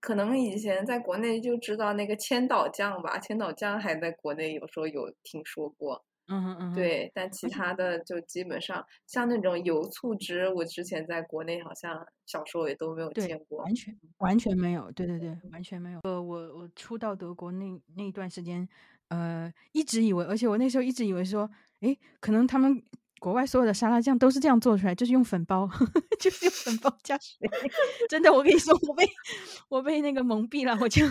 [0.00, 6.04] 可能以前在国内就知道那个千岛酱吧，千岛酱还在国内有时候有听说过。
[6.32, 16.00] 嗯嗯，对，但其他的就基本上像那种油醋汁，我之前在国内好像小时候也都没有见过，完全完全没有，对对对，完全没有。
[16.04, 17.66] 呃，我我初到德国那
[17.96, 18.66] 那一段时间，
[19.08, 22.82] 呃，一直以为，而且我那时候一直以为说，诶，可能他们
[23.20, 25.68] 国外所有的沙拉酱都是这样做出来，就是用粉包，
[26.18, 27.48] 就是用粉包加水。
[28.08, 29.04] 真的，我跟你说，我被
[29.68, 31.04] 我被那个蒙蔽了，我就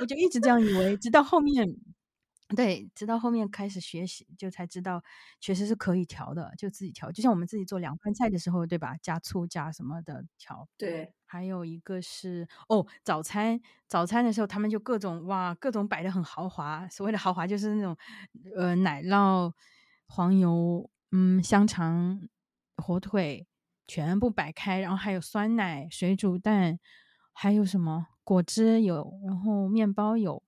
[0.00, 1.68] 我就一直这样以为，直到后面。
[2.56, 5.02] 对，直到后面开始学习，就才知道
[5.40, 7.10] 确实是可以调的，就自己调。
[7.12, 8.96] 就像我们自己做凉拌菜的时候，对吧？
[9.02, 10.68] 加醋加什么的调。
[10.76, 16.88] 对，还有一个是哦，早餐早餐的时候，他们就各种哇，各种摆的很豪华。
[16.88, 17.96] 所谓的豪华就是那种
[18.56, 19.52] 呃奶酪、
[20.06, 22.28] 黄油、嗯香肠、
[22.76, 23.46] 火腿
[23.86, 26.78] 全部摆开，然后还有酸奶、水煮蛋，
[27.32, 30.42] 还有什么果汁有，然后面包有。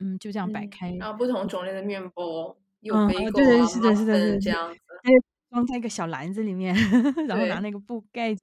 [0.00, 4.80] 嗯，就这样摆开，然后不同种类的面包，有对对是的是的是的，这样子，
[5.50, 6.74] 装在一个小篮子里面，
[7.28, 8.40] 然后拿那个布盖着，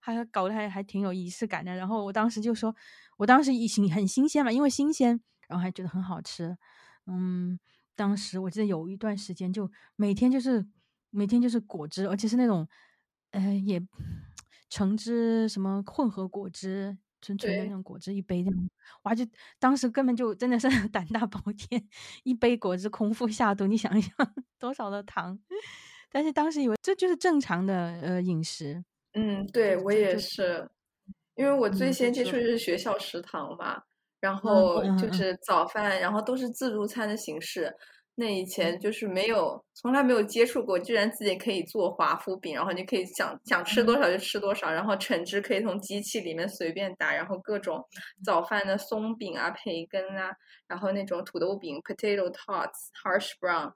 [0.00, 1.74] 还搞得还还挺有仪式感的。
[1.76, 2.74] 然后我当时就说，
[3.18, 6.56] 我当时一新很新鲜嘛，因为新鲜，然后还觉得很好吃。
[7.06, 7.58] 嗯，
[7.94, 10.66] 当时我记得有一段时间，就每天就是
[11.10, 12.66] 每天就是果汁，而且是那种，
[13.30, 13.80] 呃，也
[14.68, 16.98] 橙汁什么混合果汁。
[17.20, 18.70] 纯纯的那种果汁一杯这样，
[19.02, 19.14] 哇！
[19.14, 19.26] 就
[19.58, 21.82] 当时根本就真的是 胆大包天，
[22.24, 24.12] 一杯果汁空腹下肚，你想一想
[24.58, 25.38] 多少的糖？
[26.10, 28.84] 但是当时以为这就是正常的呃饮食。
[29.12, 30.68] 嗯，对我也是，
[31.36, 33.82] 因为我最先接触的是学校食堂嘛，
[34.20, 37.72] 然后就是早饭，然后都是自助餐的形式。
[38.16, 47.82] 那以前就是没有，从来没有接触过，居然自己可以做华夫饼，然后你可以想想吃多少就吃多少，然后橙汁可以从机器里面随便打，然后各种
[48.22, 50.30] 早饭的松饼啊、培根啊，
[50.68, 53.72] 然后那种土豆饼 （potato tots, harsh brown），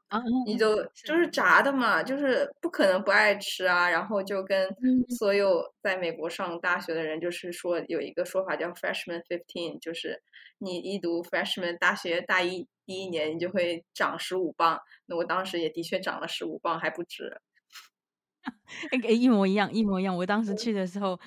[0.46, 3.88] 你就就是炸的嘛，就是不可能不爱吃啊。
[3.88, 4.68] 然后就跟
[5.16, 10.20] 所有在美国上大学的人，就是说有一个说法叫 freshman fifteen，就是
[10.58, 12.68] 你一读 freshman 大学大一。
[12.86, 17.40] 第一年你就会长十五磅，那我当时也的确长了十五磅，还不止。
[19.04, 20.16] 哎，一模一样，一模一样。
[20.16, 21.18] 我当时去的时候，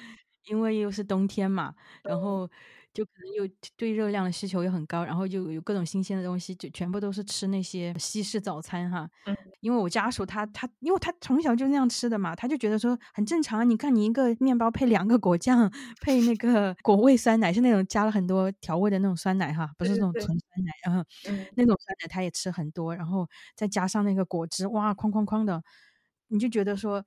[0.45, 2.49] 因为又是冬天嘛，然后。
[2.97, 9.07] 就可能又对热量的需求又很高，然后就有各种新鲜的东西，就全部都是吃那些西式早餐哈。
[9.27, 13.69] 嗯，因为我家属他他，因为他从小就那样吃的嘛，他就觉得说很正常。
[13.69, 20.71] 你看你一个面包配两个果酱， 配那个果味酸奶，是那种加了很多调味的那种酸奶哈，不是那种纯酸奶。
[20.83, 21.05] 然后
[21.53, 25.61] 那种酸奶他也吃很多，然后再加上那个果汁，哇，哐哐哐的，
[26.29, 27.05] 你就觉得说，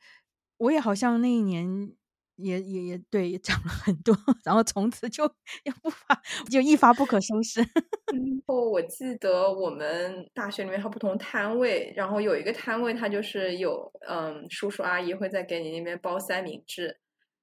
[0.59, 1.97] 我也好像那一年。
[2.43, 5.25] 也也也对，也讲了很多，然后从此就
[5.65, 7.61] 要不发，就一发不可收拾。
[8.11, 16.97] 然后我记得我们大学里面有不同摊位，然后有一个摊位，它就是有嗯叔叔阿姨会在给你那边包三明治，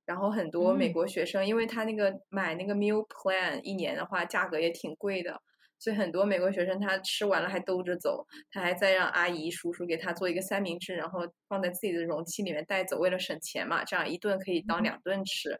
[0.05, 5.41] 然后很多美国学生，因为他那个买那个 meal plan 一年的话，价格也挺贵的。
[5.79, 15.59] 所以很多美国学生他吃完了还兜着走，他还在让阿姨叔叔给他做一个三明治，然后放在自己的容器里面带走，为了省钱嘛，这样一顿可以当两顿吃。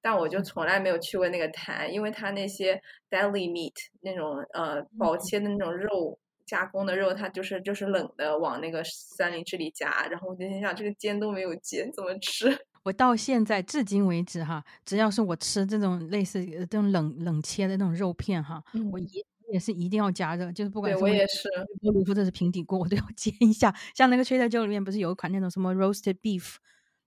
[0.00, 12.56] 但我就从来没有去过那个摊，因为他那些 deli meat 那种呃薄切的那种肉加工的肉，它就是就是冷的往那个三明治里夹，然后我就心想这个煎都没有煎，怎么吃？
[12.84, 19.24] 我到现在至今为止哈，只要是我吃这种类似这种冷冷切的那种肉片哈，我一。
[19.52, 21.48] 也是一定要加热，就是不管我也是
[21.80, 23.74] 锅炉或者是平底锅，我都要 煎一下。
[23.94, 26.56] 像那个 Trader Joe 里面不是有一款那种什么 roasted beef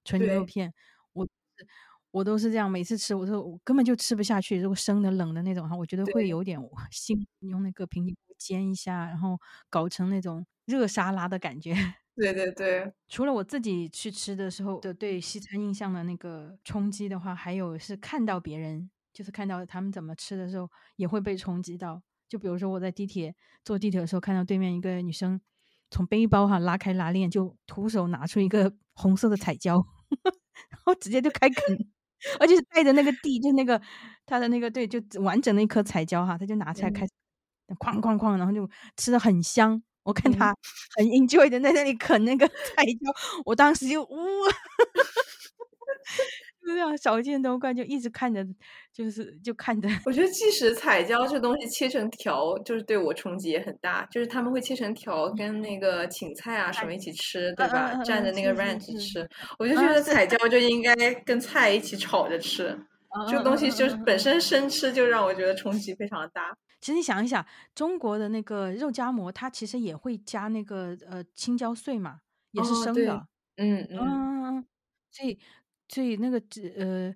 [0.06, 0.73] 纯牛肉片，
[1.13, 1.28] 我
[2.12, 6.60] 我都是这样，每次吃我说我根本就吃不下去，如果生的冷的那种哈，我觉得会有点
[6.91, 7.25] 腥。
[7.41, 9.38] 用那个平底锅煎一下，然后
[9.69, 11.73] 搞成那种热沙拉的感觉。
[12.15, 22.02] 对对对，除了我自己去吃的时候的对西餐印象的那个冲击的话，还有是看到别人，就是看到他们怎么吃的时候，也会被冲击到。
[22.30, 25.42] 就比如说我在地铁坐地铁的时候，看到对面一个女生
[25.89, 29.84] 从背包哈拉开拉链，就徒手拿出一个红色的彩椒，
[30.70, 31.78] 然后直接就开啃，
[32.39, 33.82] 而且是带着那个地，就那个
[34.26, 37.12] 他的那个对，就完整的一颗彩椒哈，他就拿出来开始
[37.80, 39.82] 哐哐哐，然后就吃的很香。
[40.04, 40.56] 我看他
[40.98, 43.13] 很 enjoy 的在那里啃那个 彩椒，
[43.46, 44.08] 我当时就呜，
[46.73, 48.45] 这样少见多怪，就一直看着，
[48.93, 49.88] 就是就看着。
[50.05, 54.05] 我觉得即使彩椒这东西切成条，就是对我冲击也很大。
[54.12, 57.95] 就是他们会切成条，跟那个芹菜啊什么一起吃，对吧？
[58.03, 59.27] 蘸着那个 ranch 吃，
[59.58, 60.93] 我就觉得彩椒就应该
[61.25, 62.77] 跟菜一起炒着吃。
[63.27, 66.55] 这个东西就是本身生吃就让我觉得冲击非常的大。
[66.79, 72.19] 其实你想一想，中国的那个肉夹馍，它其实也会加那个呃青椒碎嘛，
[72.51, 73.27] 也是生的。
[73.58, 74.65] 嗯嗯。
[75.12, 75.39] 所以，
[75.89, 76.41] 所以那个
[76.78, 77.13] 呃，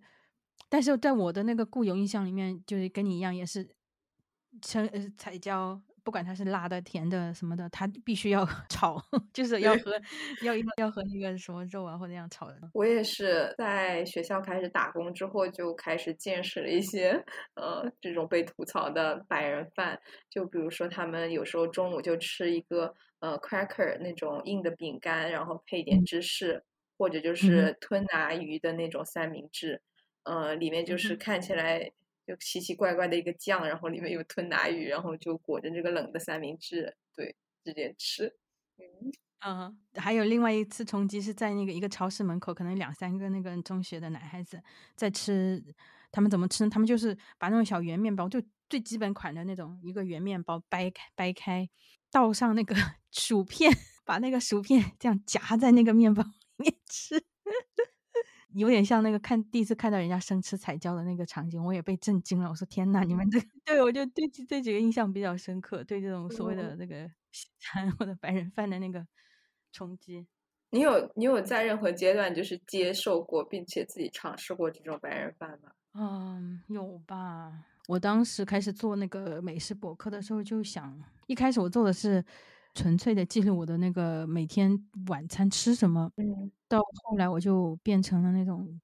[0.68, 3.70] 但是在我的那个固有印象里面，就是跟你一样，也是
[4.62, 5.82] 成呃彩椒。
[6.06, 9.94] 不管它是辣的、甜的什么的，它必须要 炒，就是要和
[10.42, 12.60] 要要和那个什么肉啊或者那样炒的。
[12.74, 17.12] 我也是在学校开始打工之后，就开始见识了一些
[17.56, 19.98] 呃这种被吐槽的白人饭。
[20.30, 26.62] 就比如说，他们有时候中午就吃一个呃 cracker 那种硬的饼干，然后配点芝士，
[26.98, 29.82] 或者就是吞拿鱼的那种三明治，
[30.24, 31.92] 呃，里面就是看起来。
[32.26, 38.34] 就奇奇怪怪的一个酱，然后里面有吞拿鱼，然后就裹着这个冷的三明治，对，直接吃。
[39.42, 44.64] 嗯，还有另外一次冲击是在那个一个超市门口，可能两三个那个中学的男孩子
[44.96, 45.62] 在吃，
[46.14, 46.70] 他们怎么吃？
[46.70, 51.70] 他们就是把那种小圆面包，就最基本款的那种一个圆面包掰开，掰开，
[52.10, 52.74] 倒上那个
[53.12, 53.70] 薯片，
[54.06, 57.16] 把那个薯片这样夹在那个面包里面吃。
[58.56, 62.50] 有点像那个看第一次看到人家生吃彩椒的那个场景，我也被震惊了。
[62.50, 69.08] 我说天呐，你们这对我就对这几个印象比较深刻，对这种所谓的那个西餐或者白人饭的那个
[69.72, 70.28] 冲击。
[70.72, 75.72] 你有你有在任何阶段就是接受过并且自己尝试过这种白人饭吗？
[75.96, 77.66] 嗯，有吧。
[77.88, 82.24] 我当时开始做那个美食博客的时候，就想一开始我做的是。
[82.74, 88.80] 纯粹的记录我的那个每天晚餐吃什么，嗯，到后来我就变成了那种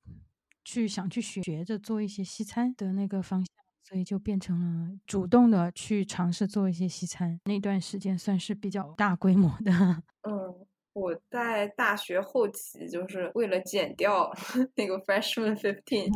[0.64, 3.48] 去想去学着做一些西餐的那个方向，
[3.84, 7.40] 所以就变成了主动的去尝试做一些西餐。
[7.46, 9.72] 那段时间算是比较大规模的。
[10.30, 14.32] 嗯，我在大学后期就是为了减掉
[14.76, 16.10] 那个 freshman fifteen，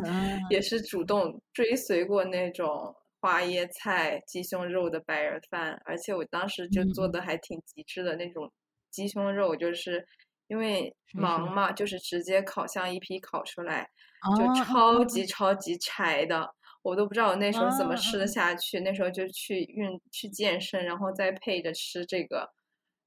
[0.50, 2.94] 也是主动追随过那种。
[3.24, 8.52] 花椰菜鸡胸肉的白人饭，而且我当时就做的还挺极致的那种
[8.90, 10.06] 鸡胸肉，就是
[10.48, 13.88] 因为忙嘛，就是直接烤箱一批烤出来，
[14.36, 18.80] 就超级超级柴的，我都不知道我那时候怎么吃得下去。
[18.80, 22.46] 那时候就去运去健身，然后再配着吃这个，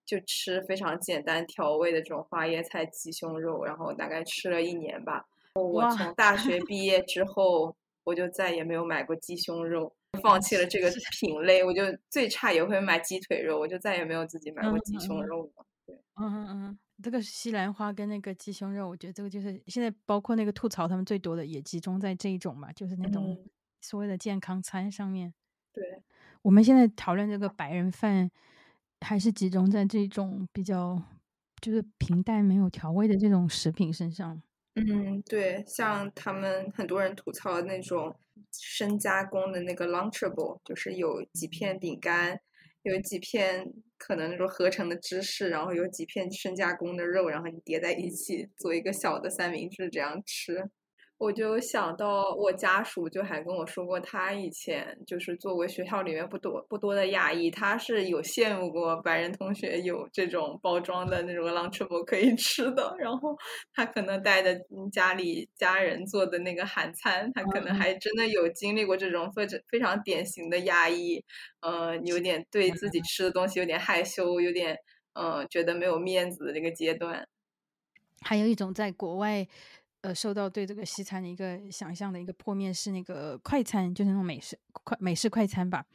[0.04, 5.24] 就吃非常简单调味的这种花椰菜鸡胸肉，然后大概吃了一年吧。
[5.54, 9.94] 我从大学毕业之后，我就再也没有买过鸡胸肉。
[10.18, 15.66] 放弃了这个品类，我就最差也会买鸡腿肉，我就再也没有自己买过鸡胸肉了。
[15.86, 23.38] 对，嗯嗯嗯，这个西兰花跟那个鸡胸肉，我觉得这个就是现在包括那个吐槽他们最多的，也集中在这一种嘛，就是那种
[23.82, 25.34] 所谓的健康餐上面。
[25.74, 25.84] 对，
[26.42, 28.30] 我们现在讨论这个白人饭，
[29.02, 31.02] 还是集中在这种比较
[31.62, 34.42] 就是平淡没有调味的这种食品身上。
[34.76, 38.16] 嗯，对，像他们很多人吐槽的那种
[38.62, 42.40] 深加工的那个 Lunchable，就是有几片饼干，
[42.84, 50.70] 有几片可能那种合成的芝士，然后有几片深加工的肉，然后你叠在一起做一个小的三明治这样吃。
[51.20, 62.96] 我就想到我家属就还跟我说过，他以前就是作为学校里面不多不多的亚裔，他是有羡慕过白人同学有这种包装的那种 lunchable 可以吃的。
[63.02, 63.36] 然后
[63.74, 64.56] 他可能带着
[64.92, 71.20] 家里家人做的那个韩餐，他可能还真的有经历过这种非常非常典型的亚裔，
[71.62, 74.78] 呃，有点对自己吃的东西有点害羞，有点
[75.14, 77.28] 嗯觉得没有面子的这个阶段。
[78.22, 79.48] 还有一种在国外。
[80.04, 85.86] 呃，受到对这个西餐的一个想象的一个破灭是那个快餐，就是那种美式快美式快餐吧。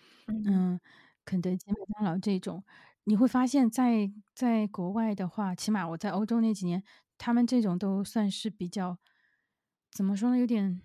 [0.45, 0.79] 嗯，
[1.25, 2.65] 肯德基、麦当劳这种，
[3.05, 6.83] 你会发现在在国外的话，起码我在欧洲那几年，
[7.17, 8.99] 他们这种都算是比较
[9.93, 10.39] 怎么说呢？
[10.39, 10.81] 有点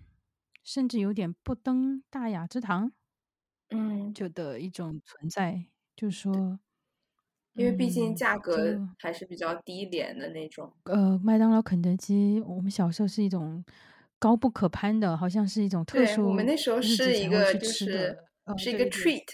[0.62, 2.92] 甚至有点不登大雅之堂，
[3.70, 6.60] 嗯，就的一种存在，就是说。
[7.58, 8.56] 因为毕竟价格
[8.98, 10.72] 还是比较低廉的那种。
[10.84, 13.64] 呃，麦当劳、肯德基，我们小时候是一种
[14.18, 16.28] 高不可攀的，好像是一种特殊。
[16.28, 18.16] 我们那时候是一个就是
[18.56, 19.24] 是一个 treat。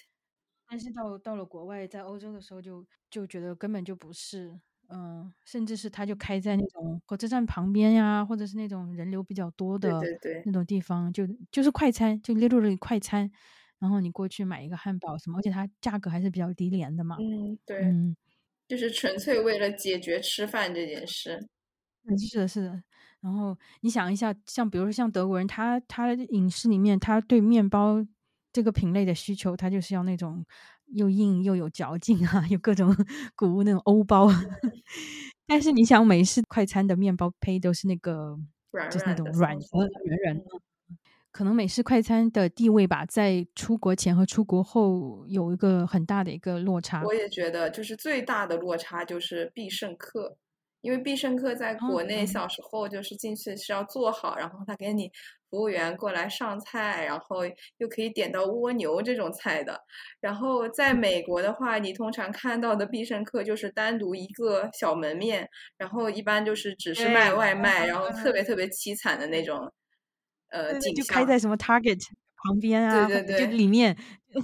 [0.66, 10.00] 但是到到了国外，在欧洲的时候，就就觉得根本就不是，嗯，甚至是它就开在那种火车站旁边呀，或者是那种人流比较多的
[10.46, 13.30] 那种地方，就就是快餐，就 literally 快餐。
[13.84, 17.18] 然后你过去买一个汉堡什么，而且它价格还是比较低廉的嘛。
[17.20, 18.16] 嗯，对，嗯，
[18.66, 21.46] 就是纯粹为了解决吃饭这件事。
[22.08, 22.82] 嗯，是的，是的。
[23.20, 28.02] 然后你想一下，像比如说像德国人，他他饮食里面他对面包
[28.54, 30.42] 这个品类的需求，他就是要那种
[30.86, 32.88] 又硬又有嚼劲啊，有各种
[33.36, 34.30] 谷物那种欧包。
[35.46, 38.34] 但是你想美式快餐的面包胚都是那个，
[38.90, 39.88] 就是那种软的软
[40.22, 40.44] 软的。
[41.34, 47.02] 可能美式快餐的地位吧，在出国前和出国后有一个很大的一个落差。
[47.02, 50.36] 我也觉得，就是最大的落差就是必胜客，
[50.80, 55.10] 因为必胜客在国内小时候就是进去是要做好，然后他给你
[55.50, 57.38] 服务员过来上菜，然后
[57.78, 59.76] 又可以点到蜗牛这种菜的。
[60.20, 69.72] 然后在美国的话，你通常看到的必胜客就是单独一个小门面，然后一般就是只是卖外卖，然后特别特别凄惨的那种。
[70.54, 72.00] 呃，就开在什么 Target
[72.36, 73.96] 旁边啊，对对对，就里面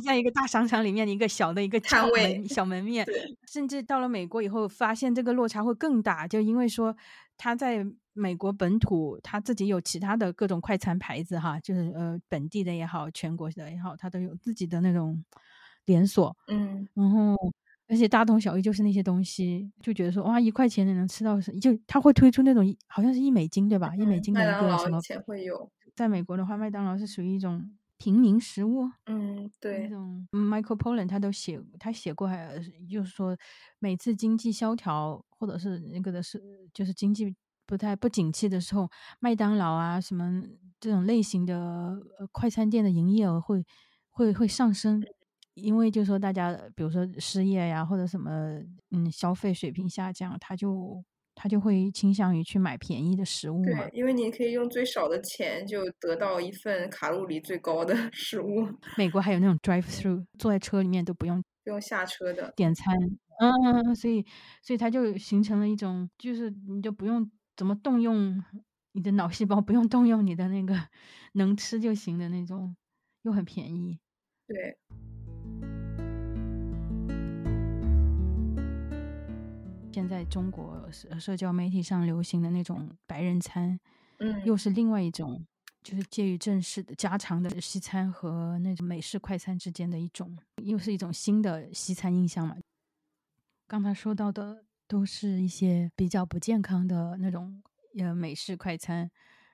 [0.05, 3.07] 在一个大商场里面的一个小的一个 摊位小门面，
[3.47, 6.97] 甚至到了美国以后，发现这个落差会更大，就因为说
[7.37, 15.25] 他在美国本土他自己有其他的各种快餐牌子哈，就是呃本地的也好，全国的也好，他都有自己的那种
[15.87, 17.37] 连锁，嗯，然后。
[17.93, 23.93] 而且大同小异，就是那些东西，就觉得说哇，一块钱能吃到，就他会推出那种好像是一美金对吧？
[23.97, 25.01] 一美金的一个什么？
[25.27, 25.69] 会有。
[25.95, 28.91] 在美国的话，麦当劳是属于一种平民食物。
[29.07, 29.83] 嗯，对。
[29.85, 32.59] 那种 Michael Pollan 他都写，他写过，还
[32.91, 33.37] 就是说
[33.79, 36.41] 每次经济萧条或者是那个的是，
[36.73, 37.35] 就是经济
[37.67, 38.89] 不太不景气的时候，
[39.21, 40.43] 麦当劳啊什么
[40.79, 41.99] 这种类型的
[42.33, 43.65] 快餐店的营业额会
[44.11, 45.03] 会会上升。
[45.55, 48.31] 因为就说大家，比如说失业呀，或者什么，
[48.93, 51.05] 嗯，消费水平下降，他就
[51.43, 53.89] 他就会倾向于去买便宜的食物嘛。
[53.89, 58.69] 对，因为你可以用最少的钱就得到一份卡路里最高的 食物。
[58.99, 62.95] 美国还有那种 drive through，坐在车里面都不用不用下车的点餐，
[63.41, 64.23] 嗯，所以
[64.63, 68.45] 所以它就形成了一种，就是你就不用怎么动用
[68.93, 70.75] 你的脑细胞，不用动用你的那个
[71.33, 72.77] 能吃就行的那种，
[73.23, 73.99] 又很便宜。
[74.47, 74.77] 对。
[79.93, 83.79] 现在中国社社交媒体上流行的那种白人餐，
[84.19, 85.45] 嗯，又是另外一种，
[85.83, 92.57] 就是介于正式的家常的西餐和那种美式快餐之间的一种，又是一种新的西餐印象嘛。
[93.67, 97.61] 刚才说到的都是一些比较不健康的那种
[97.99, 99.11] 呃美式快餐，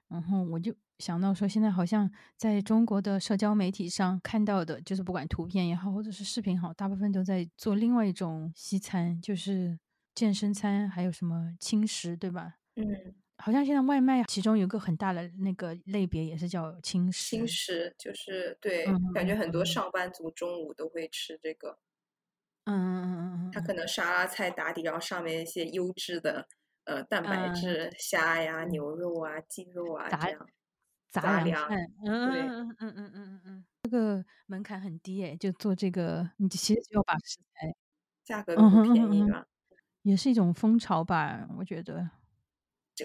[0.09, 9.79] 然后我就想到说，现在好像在中国的社交媒体上看到的，就是不管图片也好，或者是视频好，大部分都在做另外一种西餐，就是。
[10.17, 12.55] 健身餐还有什么轻食，对吧？
[12.77, 17.37] 嗯，好像现在外卖其中有个很大的那个类别也是叫轻食。
[17.37, 21.79] 轻食就是对，感觉很多上班族中午都会吃这个。
[22.65, 23.53] 嗯嗯嗯嗯嗯。
[23.53, 26.49] 它可能沙拉菜打底，然后上面一些优质的
[26.85, 30.49] 呃蛋白质，虾呀、牛肉啊、鸡肉啊这样。
[31.13, 31.69] 杂粮。
[31.71, 33.65] 嗯嗯嗯嗯嗯嗯嗯。
[33.85, 37.75] 这个门槛很低诶，就做这个，你其实就要把食材，
[38.25, 39.47] 价格都不便宜嘛。
[40.07, 42.09] 也是一种风潮吧，我觉得。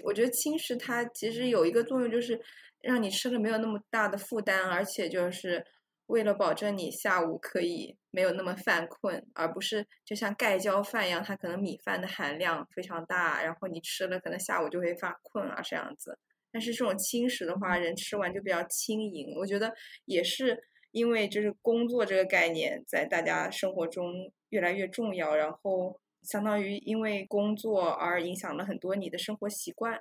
[0.04, 2.40] 我觉得轻食它其实有一个作用，就是
[2.80, 5.66] 让你吃了没有那么大的负担，而且就是
[6.06, 16.16] 为了保证你下午可以没有那么犯困，而不是就像盖浇饭一样，它可能米饭的含量非常大，然后你吃了可能下午就会发困啊这样子。
[16.52, 19.34] 但是这种轻食的话，人吃完就比较轻盈。
[19.36, 19.74] 我觉得
[20.04, 20.56] 也是
[20.92, 25.98] 因为就是工作这个概念在大家生活中越来越重要，然后。
[26.22, 29.98] 相当于因为工作而影响了很多你的生活习惯，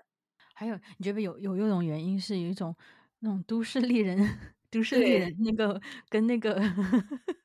[0.53, 2.75] 还有你觉得有有有种原因是有一种
[3.19, 4.17] 那种都市丽人，
[4.69, 6.59] 都市丽人那个跟那个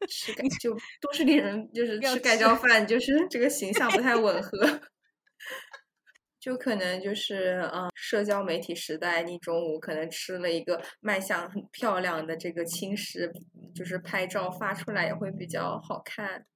[0.09, 4.59] 吃盖 就都市丽人就是吃盖浇饭，就是 这个形象不太吻合，
[6.39, 13.33] 就可能就是嗯，社交媒体时代，你中午可能吃了一个卖相很漂亮的这个轻食，
[13.75, 16.47] 就是拍照发出来也会比较好看。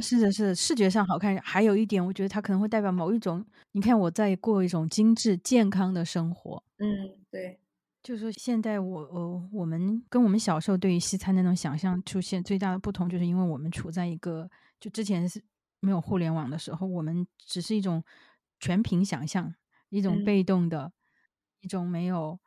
[0.00, 1.36] 是的，是的，视觉上好看。
[1.38, 3.44] 还有一点，我觉得它可能会代表某一种。
[3.72, 6.62] 你看，我在过一种精致健康的生活。
[6.78, 6.86] 嗯，
[7.30, 7.60] 对。
[8.02, 14.48] 就是说，现在我呃，我们跟我们小时候对于西餐那种想象出现最大的不同，就是因为我们处在一个
[14.78, 15.42] 就之前是
[15.80, 18.04] 没有互联网的时候，我们只是一种
[18.60, 19.52] 全凭想象，
[19.88, 20.92] 一种被动的，
[21.60, 22.38] 一种没有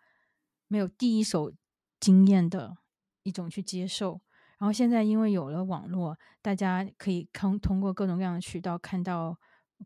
[0.70, 1.52] 没有第一手
[2.00, 2.78] 经验的
[3.24, 4.22] 一种去接受。
[4.60, 9.38] 然后现在因为有了网络，大家可以通通过各种各样的渠道看到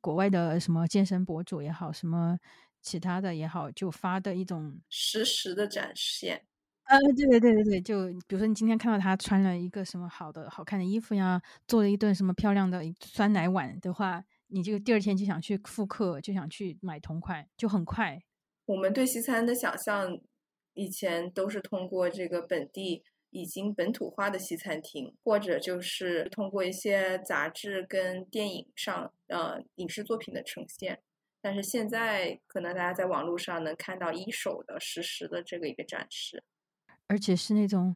[0.01, 2.37] 国外的什么健身博主也好，什么
[2.81, 6.45] 其他的也好，就发的一种实时的展现。
[6.85, 18.21] 呃，对对对对对，就比如说你今天看到他穿了一个什么好的好看的衣服呀，做了一顿什么漂亮的酸奶碗的话，你就第二天就想去复刻，就想去买同款，就很快。
[18.65, 20.19] 我们对西餐的想象，
[20.73, 23.03] 以前都是通过这个本地
[23.33, 31.01] 已经本土化的西餐厅，或者就是通过一些杂志跟电影上呃影视作品的呈现。
[31.41, 36.41] 但是现在，可能大家在网络上能看到一手的实时的这个一个展示，
[37.07, 37.93] 而且是那种，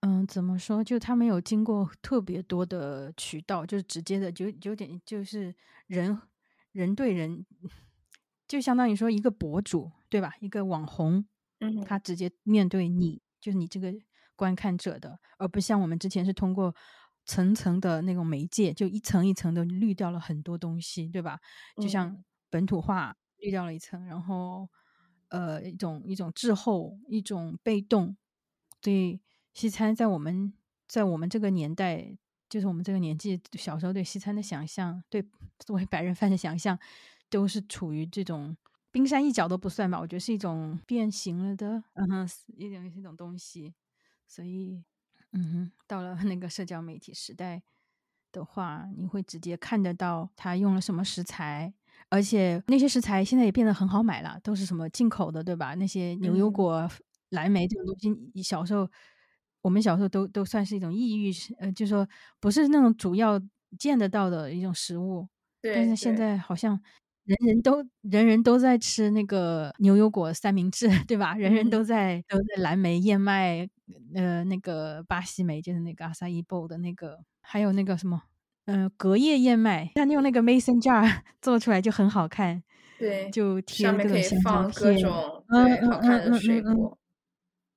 [0.00, 0.82] 嗯，怎么说？
[0.82, 5.54] 就他没有经过特别多的渠道，就是直接的，就有点就是
[5.86, 6.18] 人
[6.72, 7.44] 人对人，
[8.48, 10.32] 就相当于说一个博主对吧？
[10.40, 11.26] 一个网红，
[11.60, 13.92] 嗯，他直接面对你，就是你这个
[14.36, 16.74] 观看者的，而不像我们之前是通过
[17.24, 21.40] 层层的那种媒介，就一层一层的滤掉了很多东西，对吧？
[21.76, 22.22] 就像。
[22.48, 24.70] 本土化滤掉了一层，然后
[25.28, 28.16] 呃一种一种滞后，一种被动。
[28.80, 29.20] 对
[29.52, 30.54] 西餐，在我们
[30.86, 32.16] 在我们这个年代，
[32.48, 35.28] 就是我们这个年纪，小时候对西餐的想象，对
[35.58, 36.78] 作为白人饭的想象，
[37.28, 38.56] 都是处于这种
[38.92, 39.98] 冰山一角都不算吧。
[39.98, 43.74] 我觉得是一种变形了的，嗯哼，一种一种东西。
[44.28, 44.84] 所以，
[45.32, 47.62] 嗯哼，到了那个社交媒体时代
[48.32, 51.72] 的话，你会直接看得到他用了什么食材。
[52.10, 55.74] 而且那些食材现在也变得很好买了，都是什么进口的，对吧？
[55.74, 56.88] 那些牛油果、
[57.30, 58.88] 蓝莓这种东西，你小时候
[59.62, 62.06] 我们小时候都都算是一种异域，呃，就说
[62.38, 63.40] 不是那种主要
[63.78, 65.26] 见得到的一种食物。
[65.62, 65.74] 对。
[65.74, 66.80] 但是现在好像
[67.24, 71.34] 人人都人人都在吃那个牛油果三明治，对吧？
[71.34, 73.68] 人人都在都在蓝莓、燕麦，
[74.14, 78.22] 呃，那个巴西莓就是那个阿萨伊布的那个，还有那个什么。
[78.66, 82.62] 嗯，隔夜燕麦，但用那个 mason jar 做出来就很好看。
[82.98, 85.06] 对，就贴各种香蕉片，
[85.48, 86.98] 嗯好看的水果。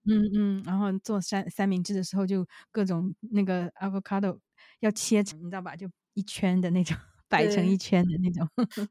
[0.06, 4.40] 嗯嗯，然后做三三明治的时候，就各种那个 avocado
[4.80, 5.76] 要切成，你知道吧？
[5.76, 6.98] 就一圈的那种，
[7.28, 8.48] 摆成一圈的那种。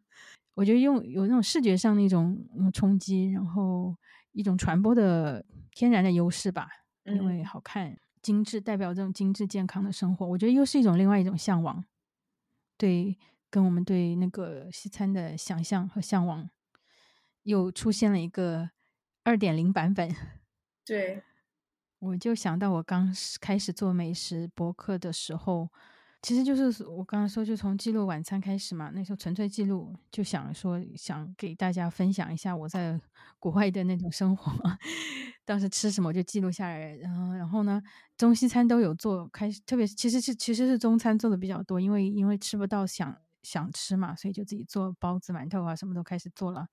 [0.55, 3.97] 我觉得用有那种视觉上那种冲击，然后
[4.31, 6.69] 一种传播的天然的优势吧，
[7.14, 7.98] 因为好看。
[8.20, 11.84] 精致代表这种精致健康的生活，我觉得又是一种另外一种向往，
[12.76, 13.16] 对，
[13.48, 16.50] 跟我们对那个西餐的想象和向往，
[17.44, 18.70] 又出现了一个
[19.22, 20.14] 二点零版本。
[20.84, 21.22] 对，
[22.00, 25.70] 我就想到我刚开始做美食博客的时候。
[26.23, 28.91] 其实就是我刚刚说，就从记录晚餐开始嘛。
[28.93, 33.01] 那时候纯粹记录，就想说想给大家分享一下我在
[33.39, 34.53] 国外的那种生活，
[35.45, 36.97] 当时吃什么就记录下来。
[36.97, 37.81] 然后，然后呢，
[38.16, 46.66] 中西餐都有做，开始特别其实是其实是中餐做的比较多，因为因为吃不到想想吃嘛，所以就自己做包子、馒头啊，什么都开始做了。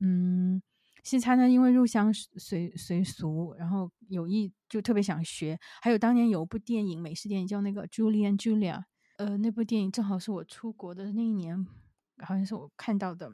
[0.00, 0.62] 嗯。
[1.08, 5.58] 西餐呢，因为入乡随随俗，然后有意就特别想学。
[5.80, 8.74] 还有当年有部电影，美式电影叫那个《Julie and Julia》，
[9.16, 11.66] 呃，那部电影正好是我出国的那一年，
[12.18, 13.32] 好像是我看到的，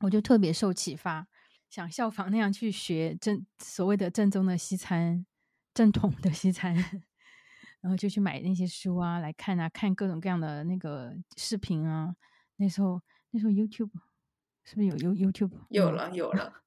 [0.00, 1.28] 我就特别受启发，
[1.70, 5.24] 想效仿那样去学正所谓的正宗的西餐，
[5.72, 6.74] 正统的西餐，
[7.82, 12.16] 然后就去买那些书啊来看啊，看各种各样的那个视频啊。
[12.56, 13.00] 那时候
[13.30, 13.92] 那时候 YouTube
[14.64, 15.52] 是不是有 You YouTube？
[15.68, 16.64] 有了有了。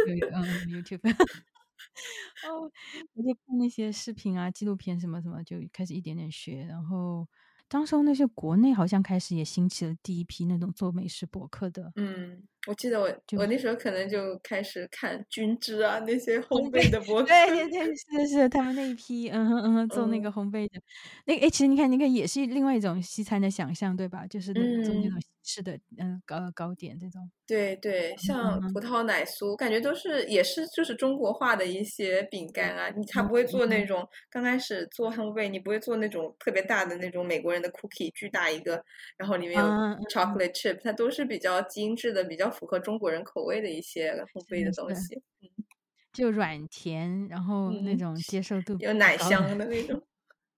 [0.00, 1.00] 有嗯，YouTube，
[2.42, 2.72] 哦，
[3.14, 6.64] 我就看那些视频啊、纪录片什么什么，就开始一点点学。
[6.64, 7.28] 然后，
[7.68, 12.46] 当时候那些国内好像开始也兴起了第一批那种做美食博客的，嗯。
[12.68, 20.80] 我记得我我那时候可能就开始看军之啊那些烘焙的博主，对对 对，是是他们那一批，嗯哼嗯哼做那个烘焙的，
[21.26, 24.24] 那个哎，其实你看那个也是另外一种西餐的想象，对吧？
[24.28, 24.52] 就是
[24.84, 27.28] 做那种西式的嗯糕糕点这种。
[27.44, 38.82] 对对，像葡萄奶酥，感觉都是也是就是中国化的一些饼干啊，你他不会做那种刚开始做烘焙，你不会做那种特别大的那种美国人的 cookie，巨大一个，
[39.16, 39.66] 然后里面有
[40.08, 42.51] chocolate chip，它都是比较精致的，比较。
[42.52, 45.48] 符合中国人口味的一些烘焙的东西，嗯，
[46.12, 50.00] 就软甜，然后那种接受度有奶香的那种。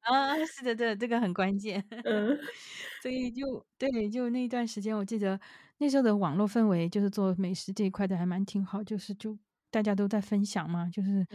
[0.05, 2.39] 啊，是的，对，这个很关键，嗯，
[3.01, 5.41] 所以就对，就那一段时间，我记得
[5.79, 9.39] 那时候的网络氛围，就是做美食这一块的还蛮挺好，就是就
[9.71, 11.27] 大家都在分享嘛，就是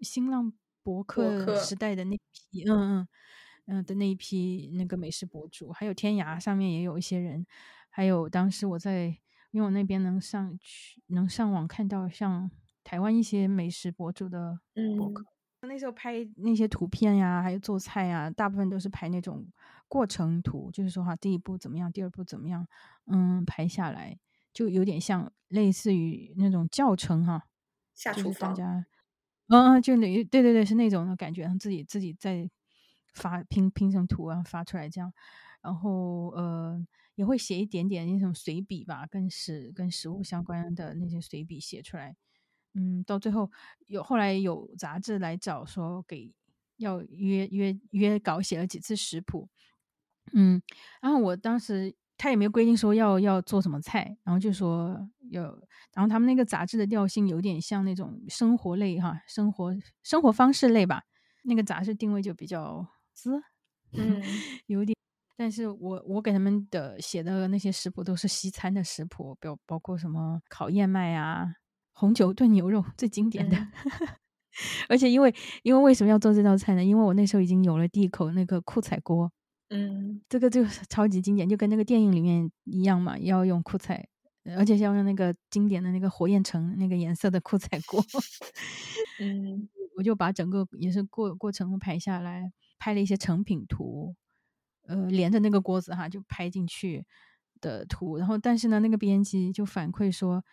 [0.00, 0.50] 新浪
[0.82, 3.08] 博客时代的那批，嗯嗯
[3.66, 7.44] 嗯的那一批那个美食博主，还有天涯上面也有一些人，
[7.90, 9.18] 还有当时我在。
[9.54, 12.50] 因为我那边能上去，能上网看到像
[12.82, 14.58] 台湾一些美食博主的
[14.98, 15.24] 博客，
[15.60, 19.46] 那时候拍那些图片呀，还有做菜呀，大部分都是拍那种
[19.86, 22.66] 过程图，就是说哈，第一步怎么样，第二步怎么样，
[23.06, 24.18] 嗯，拍下来。
[24.52, 27.44] 就有点像类似于那种教程哈，
[27.94, 28.84] 下厨房，嗯
[29.46, 32.50] 嗯，就那对对对，是那种的感觉，自己自己在
[33.12, 35.12] 发拼拼成图啊，发出来这样，
[35.62, 36.84] 然后呃。
[37.14, 42.16] 也会写一点点那种随笔吧，跟食跟食物相关的那些随笔写出来。
[42.74, 43.50] 嗯，到最后
[43.86, 46.32] 有后来有杂志来找说给
[46.76, 49.48] 要约约约稿写了几次食谱。
[50.32, 50.60] 嗯，
[51.00, 55.42] 然后我当时他也没有规定说要要做什么菜，然后就说有，
[55.92, 61.04] 然后他们那个杂志的调性有点像那种生活类哈，生活生活方式类吧，
[61.44, 63.40] 那个杂志定位就比较滋，
[63.92, 64.20] 嗯，
[64.66, 64.93] 有点。
[65.36, 71.54] 但是我我给他们的写的那些食谱都是西餐的食谱，包包括什么烤燕麦啊、
[71.92, 73.56] 红酒炖牛肉最经典的。
[74.88, 76.84] 而且因为因为为什么要做这道菜呢？
[76.84, 79.32] 因为我那时候已经有了第一口那个酷彩锅。
[79.70, 84.06] 嗯，这个就是超级经典，就跟那个电影里面一样嘛，要用酷彩，
[84.56, 88.00] 而且要用那个经典的那个火焰橙那个颜色的酷彩锅。
[89.18, 94.14] 嗯， 我就把整个也是过过程拍下来，拍了一些成品图，
[94.86, 97.04] 呃，连着那个锅子哈就拍进去
[97.60, 98.18] 的图。
[98.18, 100.44] 然后，但是呢，那个编辑就反馈说，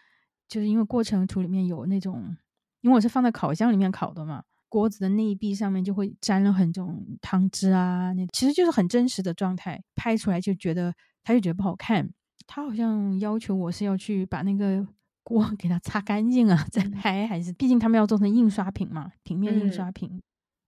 [0.47, 2.35] 就是因为过程图里面有那种，
[2.81, 4.43] 因为我是放在烤箱里面烤的嘛。
[4.69, 12.09] 锅子的内壁上面就会沾了很种汤汁啊，那其实就是很真实的状态，拍出来就觉得他就觉得不好看。
[12.47, 14.87] 他好像要求我是要去把那个
[15.23, 20.21] 锅 给它擦干净啊再拍，还是毕竟他们要做成印刷品嘛，平面印刷品，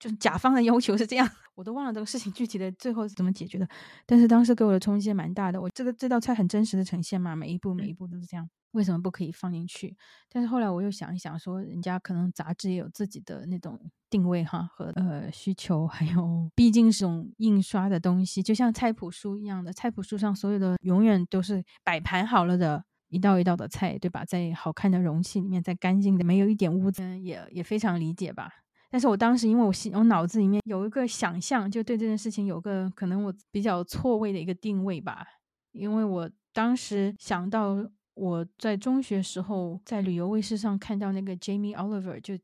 [0.03, 1.29] 就是甲方的要求是这样。
[1.55, 3.65] 我都忘了这个事情具体的最后是怎么解决的，
[4.05, 5.61] 但是当时给我的冲击蛮大的。
[5.61, 8.49] 我这个这道菜很真实的呈现嘛，每一步每一步都是这样。
[8.71, 9.95] 为什么不可以放进去？
[10.29, 13.79] 但是后来我又想一想，说人家可能杂志也有自己的那种
[14.09, 24.25] 定位哈和呃需求，还有毕竟是种印刷的东西，就像菜谱书一样的，菜谱书上所有的永远都是摆盘好了的一道一道的菜，对吧？
[24.25, 28.49] 在好看的容器里面，在干净的，没有一点污渍，也也非常理解吧。
[28.93, 35.25] 但是我当时因为我心我脑子里面有一个想象，就对这件事情有个可能我比较错位的一个定位吧，
[35.71, 37.89] 因为我当时想到。
[38.15, 42.37] 我在中学时候在旅游卫视上看到那个 Jamie Oliver，就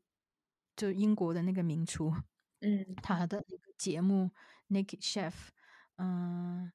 [0.74, 2.12] 就英国的那个名厨，
[2.58, 4.32] 嗯，他的那个节目
[4.68, 5.32] Naked Chef，
[5.98, 6.72] 嗯，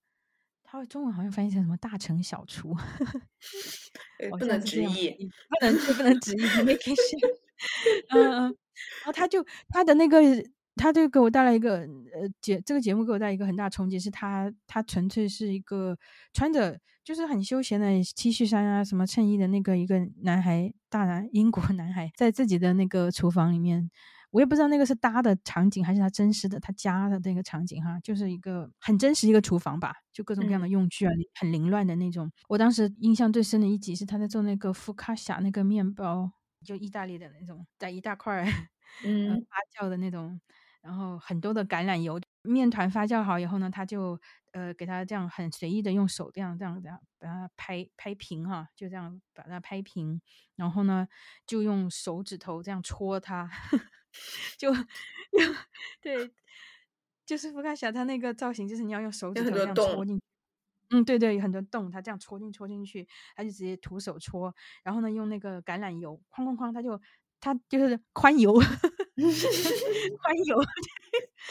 [0.63, 2.73] 他中文好像翻译成什么大城小厨，
[4.39, 7.36] 不能直译，不能不能直译 Naked Chef，
[8.10, 10.22] 嗯嗯，然后他就他的那个。
[10.78, 15.97] 他就给我带来一个呃节这个节目给我带来一个很大冲击，是他他纯粹是一个
[16.34, 23.89] 穿着就是很休闲的 T 恤衫啊什么衬衣的那个一个男孩大男英国男孩在自己的那个厨房里面，
[24.32, 32.30] 我也不知道那个是搭的场景还是他真实的他家的那个场景哈，就是一个很真实一个厨房吧，就各种各样的用具啊很凌乱的那种。
[32.49, 36.34] 我当时印象最深的一集是他在做那个福卡夏那个面包，
[36.66, 38.43] 就意大利的那种在一大块
[39.05, 40.41] 嗯发酵的那种。
[40.82, 50.22] 然后很多的橄榄油面团发酵好以后呢，他就呃给它这样很随意的用手这样这样这样把它拍拍平哈，就这样把它拍平，
[50.55, 51.07] 然后呢
[51.47, 53.49] 就用手指头这样戳它，
[54.59, 54.72] 就
[55.99, 56.32] 对，
[57.26, 60.24] 就是福卡小它那个造型就是你要用手指头这样戳进去，
[60.91, 66.99] 嗯对对，有很多洞，他这样戳进戳进去，他就直接徒手戳，然后呢用那个橄榄油哐哐哐，他就
[67.39, 68.53] 他就是宽油。
[68.53, 69.15] 宽
[70.47, 70.57] 油，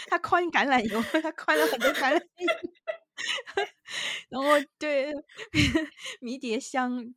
[0.08, 2.20] 他宽橄榄油，他宽了很多橄榄油，
[4.30, 5.12] 然后对
[6.20, 7.14] 迷迭香，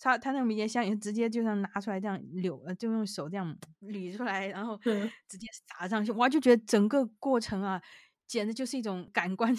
[0.00, 4.76] 他他那个迷迭香也直接就像拿出来这样扭，就用手这样捋出来，然后
[5.28, 7.80] 直接撒上去，哇，就觉得整个过程啊，
[8.26, 9.54] 简直就是一种感官，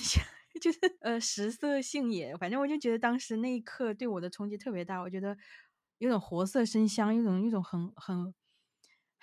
[0.61, 5.37] 就是呃食色性也，反正我就觉得当时那一刻对我的冲击特别大，我觉得
[5.99, 8.33] 有种活色生香，有种一种很很。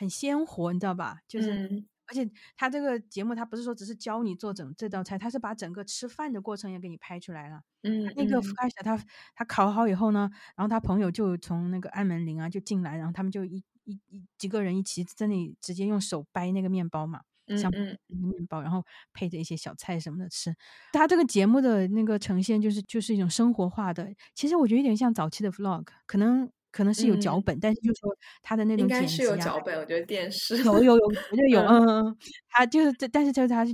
[0.00, 1.18] 很鲜活，你知道吧？
[1.26, 7.62] 就是，而且他这个节目，他不是说只是教你做整这道菜，他是把整个吃饭的过程也给你拍出来了。
[7.82, 8.96] 嗯，那个福卡小他
[9.34, 17.22] 他烤好以后呢，然后他朋友就从那个按门铃啊就进来，然后他们就一一一几个人一起在那里直接用手掰那个面包嘛，
[17.56, 20.54] 像面包，然后配着一些小菜什么的吃。
[20.92, 26.50] 他这个节目的那个呈现就是就是一种生活化的，其实我觉得有点像早期的 vlog，可能。
[26.70, 29.74] 可能是有脚本，但是就说他的那种应该是，有脚本。
[29.80, 32.14] 我觉得电视有有有，我觉得有， 嗯，
[32.50, 33.72] 他就是这，但是就是他是，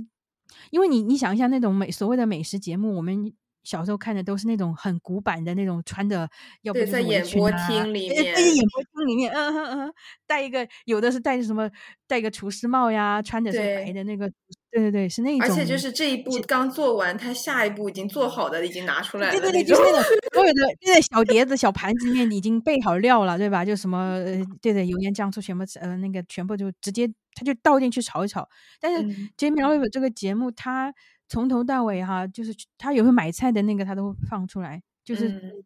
[0.71, 3.31] 因为你你想一下那种美所谓的美食节目，我们
[3.65, 6.29] 小时候看的都是那种很古板的那种，穿的
[6.61, 9.93] 要不在演播厅里面，在演播厅里面，嗯嗯嗯，
[10.25, 11.69] 戴一个有的是戴着什么，
[12.07, 14.31] 戴个厨师帽呀，穿的是白的那个。
[14.71, 15.47] 对对对，是那一种。
[15.47, 19.39] 而且就是这一步刚做完，他下一步已经做好的，已经拿出来了。
[19.39, 20.03] 对对对，就是那种
[20.33, 23.63] 所有的在小碟子、小盘子里面已经备好料了，对吧？
[23.63, 24.21] 就什么
[24.61, 28.45] 对对，油盐酱醋全部呃那个全部就直接他就倒进去炒一炒。
[28.81, 29.01] 但是
[29.37, 30.93] Jamie Oliver 这个节目，他
[31.27, 35.65] 从头到尾哈，就是他也会买菜的那个，他都会放出来，就是嗯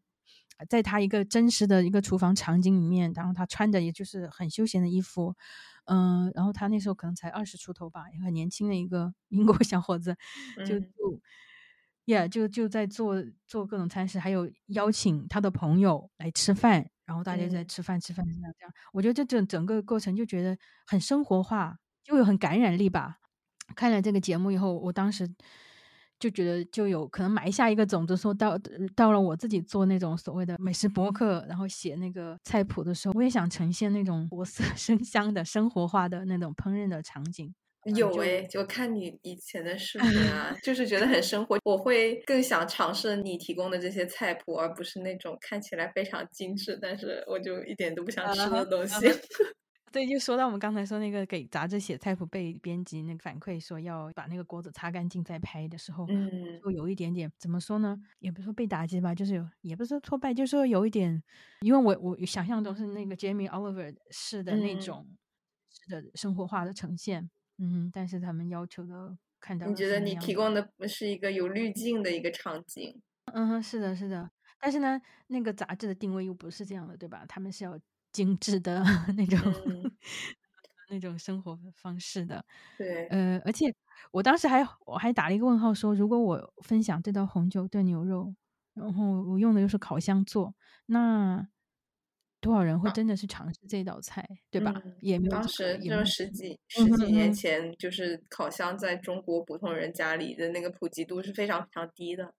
[0.68, 5.36] 在他一个真实的一个厨房场景里面，然后他穿着也就是很休闲的衣服，
[5.86, 10.16] 嗯、然后他那时候可能才二十出头吧，也很年轻的一个英国小伙子，
[10.66, 11.22] 就嗯就。
[12.06, 18.74] 呀就就在做做各种餐食，还有邀请他的朋友来吃饭，然后大家在嗯吃饭吃饭这样这样。
[18.94, 20.58] 我觉得这整整个过程就觉得
[20.88, 23.18] 很生活化，就有很感染力吧。
[23.76, 25.30] 看了这个节目以后，我当时
[26.20, 28.58] 就觉得就有可能埋下一个种子，说到
[28.96, 37.54] 到了我自己做那种所谓的美食博客，然后写那个菜谱的时候，我也想呈现那种活色 生香的生活化的那种烹饪的场景。
[37.96, 41.58] 有诶，就看你以前的视频 啊，就是觉得很生活。
[41.64, 49.08] 我会更想尝试你提供的这些菜谱，而不是那种看起来非常精致，但是我就一点都不想吃的东西。
[49.92, 58.00] 对，就说到我们刚才说那个给杂志写菜谱被编辑那个反馈说要把那个锅子擦干净再拍的时候，嗯就有一点点怎么说呢？
[58.20, 61.22] 也不是说被打击吧，就是有也不是说挫败，就是说有一点，
[61.62, 65.08] 因为我我想象中是那个 Jamie Oliver 式的那嗯种
[65.70, 73.02] 式的生活化的呈现，嗯，但是他们要求的看到你觉得你提供的是一个有滤镜的一个场景？
[73.34, 74.30] 嗯哼，是的，是的，
[74.60, 77.26] 但是呢，那个杂志的定位又不是这样的，对吧？
[77.28, 77.80] 他们是要
[78.12, 78.84] 精致的
[79.18, 79.92] 那种、嗯
[80.92, 82.44] 那种生活方式的。
[82.78, 83.74] 对，呃，而且
[84.12, 88.34] 我当时还我还打了一个问号说，如果我分享这道红酒炖牛肉，
[88.74, 90.56] 然后我用的又是烤箱做，
[90.88, 91.48] 那
[92.42, 94.82] 多少人会真的是尝试这道菜，对吧？
[94.84, 102.34] 嗯也没有当时就是十几十几年嗯前，就是烤箱在中国普通人家里的那个普及度是非常非常低的。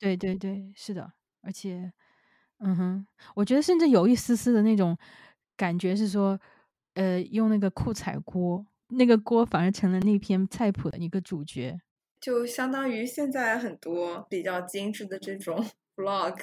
[0.00, 1.92] 对对对，是的，而且，
[2.64, 4.96] 嗯哼，我觉得甚至有一丝丝的那种
[5.56, 6.38] 感觉是说，
[6.94, 11.80] 呃，用那个酷彩锅，那个锅反而成了那篇菜谱的一个主角。
[12.20, 16.38] 就相当于现在很多比较精致的这种 vlog，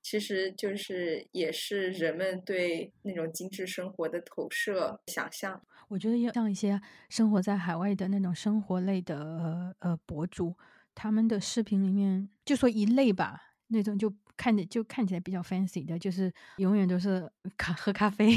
[0.00, 5.60] 其实就是也是人们对那种精致生活的投射想象。
[5.88, 6.80] 我觉得要像一些
[7.10, 10.56] 生活在海外的那种生活类的呃呃博主，
[10.94, 18.32] 他们的视频里面就说一类吧，那种就看着就看起来比较 fancy 的，就是永远都是 咖喝咖啡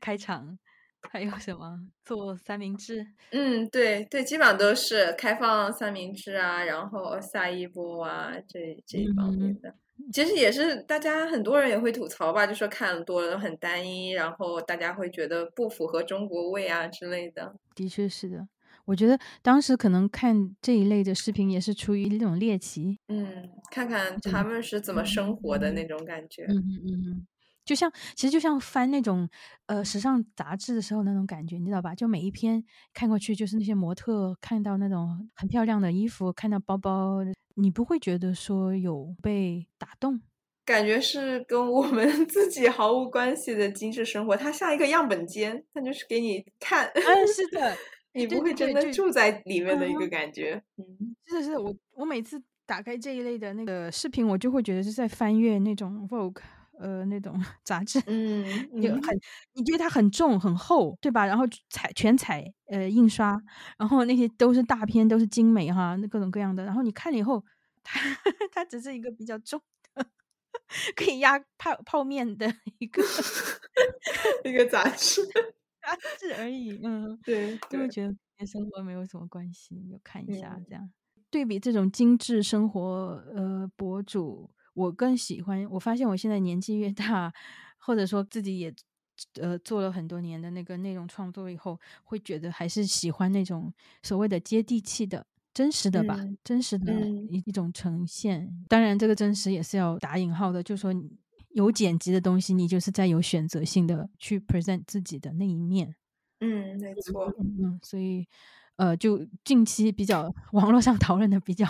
[0.00, 0.58] 开场，
[1.12, 9.74] 还有什么做三明治，嗯，对对，基本上都是开放三明治啊，然后下一波啊这这一方面嗯的。
[10.12, 17.54] 其实也是大家很多人也会吐槽吧，就说看多了很单一，然后大家会觉得不符合中国味啊之类的。
[17.74, 18.48] 的确是的。
[18.84, 26.44] 我觉得当时可能看这一类的视频也是出于一种猎奇，嗯，看看他们是怎么生活的那种感觉。
[26.48, 27.26] 嗯嗯嗯嗯，
[27.64, 29.28] 就像其实就像翻那种
[29.66, 31.94] 呃时尚杂志的时候那种感觉，你知道吧？
[31.94, 32.62] 就每一篇
[32.92, 37.20] 看过去就是那些模特看到那种很漂亮的衣服，看到包包，
[37.54, 40.20] 你不会觉得说有被打动。
[40.66, 47.76] 感觉是跟我们 自己毫无关系的精致生活，它像一个样本间，它就是给你看，嗯，是的，对
[48.14, 50.62] 你不会真的住在里面的一嗯个感觉。
[50.76, 56.40] 嗯是的，是的，我我每次打开这一类的那个视频，我就会觉得是在翻阅那种 Vogue，
[56.78, 57.34] 呃，那种
[57.64, 59.18] 杂志，嗯嗯就很，
[59.54, 61.26] 你觉得它很重很厚，对吧？
[61.26, 63.36] 然后彩全彩呃印刷，
[63.78, 66.64] 然后那些都是大片，都是精美哈，那各种各样的。
[66.64, 67.44] 然后你看了以后，
[67.82, 68.00] 它
[68.52, 69.60] 它只是一个比较重
[69.94, 70.06] 的，
[70.96, 73.02] 可以压泡泡面的一个
[74.44, 75.22] 一个杂志，
[75.84, 77.18] 杂志而已，嗯。
[77.24, 80.90] 对对，就会觉得跟生活没有什么关系，就看一下嗯这样。
[81.30, 85.66] 对比这种精致生活呃博主，我更喜欢。
[85.70, 87.32] 我发现我现在年纪越大，
[87.78, 88.72] 或者说自己也
[89.40, 93.72] 呃做了很多年的那个内容创作以后，会觉得还是喜欢那种
[94.02, 95.26] 所谓的接地气的。
[95.52, 98.52] 真实的吧，嗯真实的嗯一一种呈现。
[98.68, 101.16] 当然，这个真实也是要打引号的，就说你
[101.54, 105.94] 有剪辑的东西，你就是在有选择性的去 present 自己的那一面。
[106.40, 108.26] 嗯，没错，嗯嗯，所以
[108.76, 111.64] 呃，就近期比较 网络上讨论的比较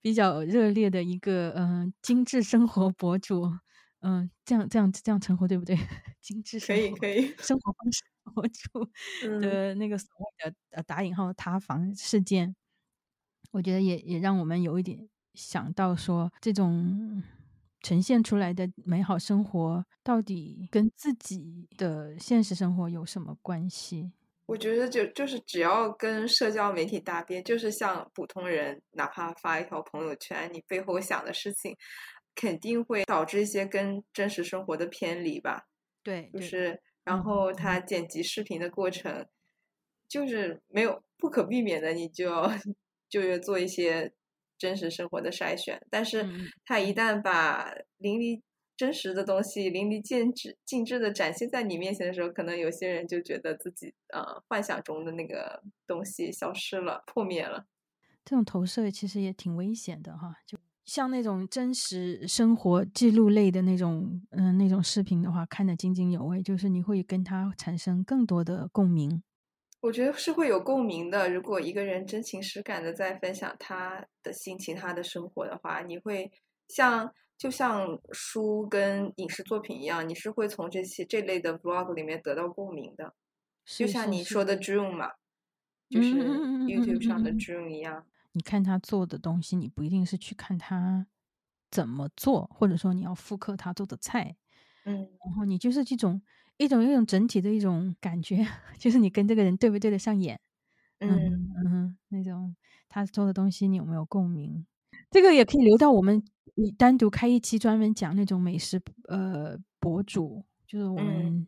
[0.00, 3.52] 比较热烈的一个嗯、呃精致生活博主，
[4.00, 5.76] 嗯、这样这样这样称呼对不对？
[6.22, 8.90] 精致可以可以，生活方式博主
[9.28, 12.56] 嗯的那个所谓的呃打引号塌房事件，
[13.52, 17.22] 我觉得也也让我们有一点想到说这种。
[17.80, 24.12] 呈现出来的美好生活到底跟自己的现实生活有什么关系？
[24.46, 31.76] 我觉得就就是只要跟社交媒体搭边，就是像普通人，哪怕发一条朋友圈，你背后想的事情，
[32.34, 35.64] 肯定会导致一些跟真实生活的偏离吧。
[36.02, 39.26] 对，对就是，然嗯后他剪辑视频的过程，
[40.08, 42.50] 就是没有不可避免的，你就要
[43.10, 44.10] 就要做一些
[44.58, 45.80] 真实生活的筛选。
[45.88, 46.28] 但是
[46.64, 48.40] 他一旦把淋漓
[48.76, 57.66] 真实的东西淋漓尽致、尽致的展现在你面前的时候，可能有些人就觉得自己呃幻想中的那个东西消失了、破灭了。
[58.24, 69.22] 这种投射其实也挺危险的哈，就像那种真实生活记录类的那种，嗯、那种视频的话，看得津津有味，就是你会跟他产生更多的共鸣。
[69.80, 71.30] 我觉得是会有共鸣的。
[71.30, 76.30] 如果一个人真情实感的在分享他的心情、他的生活的话，你会
[76.68, 83.14] 像就像书跟影视作品一样，你是会从这些这类的 vlog 里面得到共鸣的。
[83.64, 85.10] 就像你说的 June 嘛，
[85.88, 88.06] 就是 YouTube 上的嗯嗯 June 一样。
[88.32, 91.06] 你看他做的东西，你不一定是去看他
[91.70, 94.36] 怎么做，或者说你要复刻他做的菜，
[94.84, 96.20] 嗯然后你就是这种
[96.58, 98.46] 一种一种整体的一种感觉，
[98.78, 100.38] 就是你跟这个人对不对得上眼，
[100.98, 102.54] 嗯嗯那种
[102.88, 104.66] 他做的东西你有没有共鸣？
[105.10, 106.22] 这个也可以留到我们
[106.56, 111.46] 你单独开一期专门讲那种美食呃博主，就是我嗯们、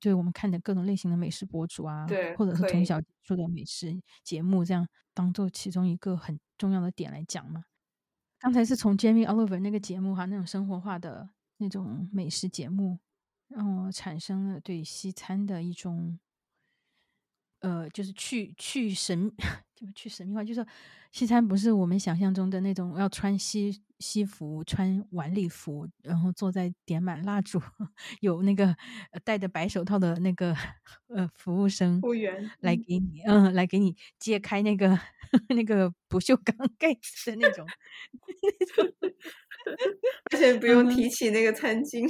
[0.00, 7.64] 就是我们看的各种类型的美食博主啊，对或者是从小接触的美食节目，这样当做其中一个很重要的点来讲嘛。
[8.40, 12.98] 刚才是从 Jamie Oliver 那个节目哈，那种生活化的那种美食节目，
[13.54, 16.18] 让我产生了对西餐的一种，
[17.60, 19.30] 呃，就是去去神，
[19.74, 20.66] 就去神秘化，就是说
[21.12, 27.60] 西餐不是我们想象中的那种要穿西西服、穿晚礼服，然后坐在点满蜡烛，
[28.20, 28.66] 有那个
[29.10, 30.56] 呃戴着白手套的那个
[31.08, 34.98] 呃服务生服务员来嗯给你，嗯、来给你揭开那个
[35.54, 37.66] 那个不锈钢盖子的那种。
[40.32, 42.08] 而且不用提起那个餐巾。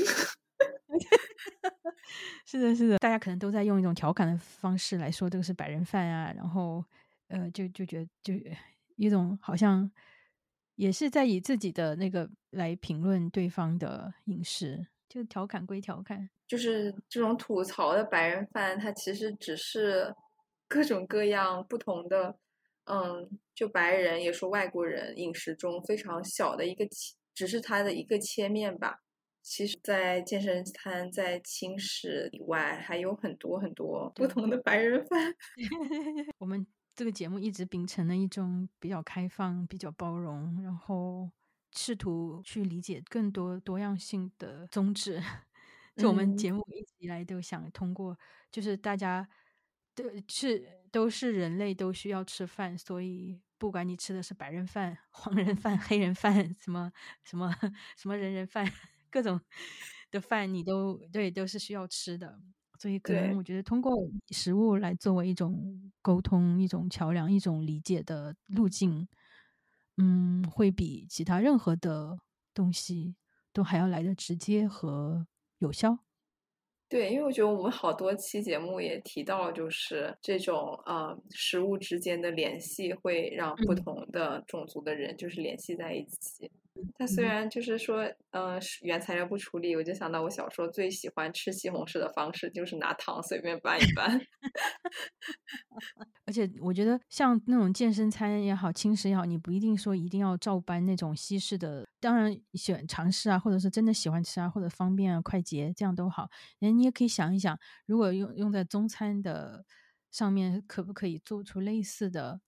[2.45, 6.85] 是的，是的，大家可能都在用一种调侃的方式来说这个是白人饭啊，然后
[7.29, 8.35] 呃，就就觉得就
[8.97, 9.91] 一种好像
[10.77, 20.15] 也是在以自己的那个来评论对方的饮食，就调侃归调侃，就是这种吐槽的白人饭，它其实只是
[20.69, 22.37] 各种各样不同的，
[22.85, 28.99] 嗯，就白人也说外国人饮食中非常小的一个切，只是它的一个切面吧。
[29.43, 35.35] 其实，在健身餐、在轻食以外，还有很多很多不同的白人饭。
[36.39, 41.31] 我们这个节目一直秉承了一种比较开放、比较包容，然后
[41.75, 45.21] 试图去理解更多多样性的宗旨。
[45.97, 48.17] 就我们嗯节目一直以来都想通过，
[48.51, 49.29] 就是大家
[49.95, 56.91] 都是都是人类，都需要吃饭，所以不管你吃的是白人饭、黄人饭、黑人饭，什么
[57.25, 57.55] 什么
[57.97, 58.67] 什么人人饭，
[59.13, 59.41] 各种
[60.11, 62.41] 的饭，你都对都是需要吃的。
[62.81, 63.93] 所以可能我觉得通过
[64.31, 69.07] 食物来作为一种沟通、一种桥梁、一种理解的路径，
[69.99, 72.19] 嗯，会比其他任何的
[72.53, 73.15] 东西
[73.53, 75.99] 都还要来的直接和有效。
[76.89, 86.51] 对，因为我觉得我们好多期节目也提到，就是这种呃食物之间的联系会让不嗯同的种族的人就是联系在一起。
[86.99, 94.21] 它虽嗯然就是说，呃，原材料不处理，我就想到我小时候最喜欢吃西红柿的方式，就是拿糖随便拌一拌。
[96.27, 101.89] 而且我觉得像那种健身餐也好，轻食也好，你不一定说一定要照搬那种西式的。
[102.01, 106.29] 当然喜欢尝试啊，或者是真的喜欢吃啊，或者方便啊、快捷，这样都好。
[106.61, 109.65] 人你也可以想一想，如果用用在中餐的
[110.13, 112.41] 上面，可不可以做出类似的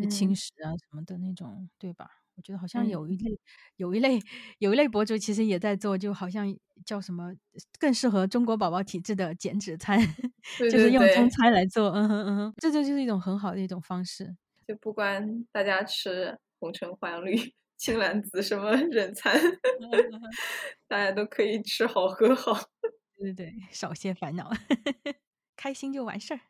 [0.00, 2.17] 呃轻嗯食啊什么的那种，对吧？
[2.38, 3.38] 我觉得好像嗯有一类、
[3.76, 4.20] 有一类
[4.60, 6.46] 有一类博主其实也在做，就好像
[6.86, 7.34] 叫什么
[7.80, 9.98] 更适合中国宝宝体质的减脂餐，
[10.56, 14.36] 对就是用中餐来做，嗯哼嗯哼，这就就是一种很好的一种方式。
[14.68, 17.34] 就不管大家吃红橙黄绿
[17.76, 19.34] 青蓝紫什么人餐，
[20.86, 22.54] 大家都可以吃好喝好。
[23.16, 24.48] 对对对，少些烦恼，
[25.56, 26.40] 开心就完事儿。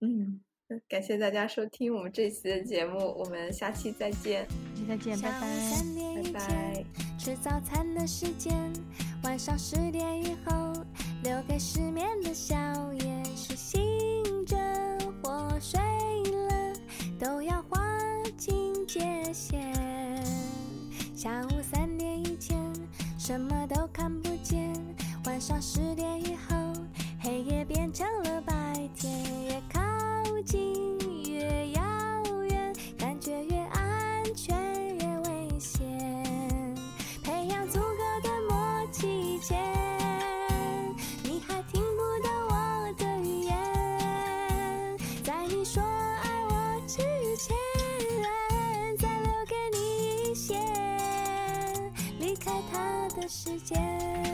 [0.00, 0.40] 嗯，
[0.86, 4.46] 感谢大家收听我们这期的节目，我们下期再见，
[4.86, 5.60] 下期再见，拜拜。
[5.70, 6.84] 三点以拜拜。
[7.18, 8.54] 吃早餐的时间，
[9.22, 10.72] 晚上十点以后
[11.24, 12.54] 留给失眠的宵
[12.92, 14.56] 夜是醒着
[15.22, 16.74] 或睡了，
[17.18, 17.80] 都要划
[18.36, 19.00] 清界
[19.32, 19.72] 限。
[21.16, 22.54] 下午三点以前
[23.18, 24.70] 什么都看不见，
[25.24, 26.54] 晚上十点以后
[27.22, 28.54] 黑夜变成了白
[28.94, 29.10] 天，
[29.46, 29.77] 越靠
[30.50, 30.98] 星
[31.30, 31.82] 越遥
[32.48, 34.56] 远感觉越安全
[34.96, 35.86] 越危险
[37.22, 39.58] 培养足够的默契以前
[41.22, 46.96] 你还听不到我的语言在你说爱我之
[47.36, 47.54] 前
[48.96, 50.54] 再留给你一些
[52.18, 54.27] 离开他的时间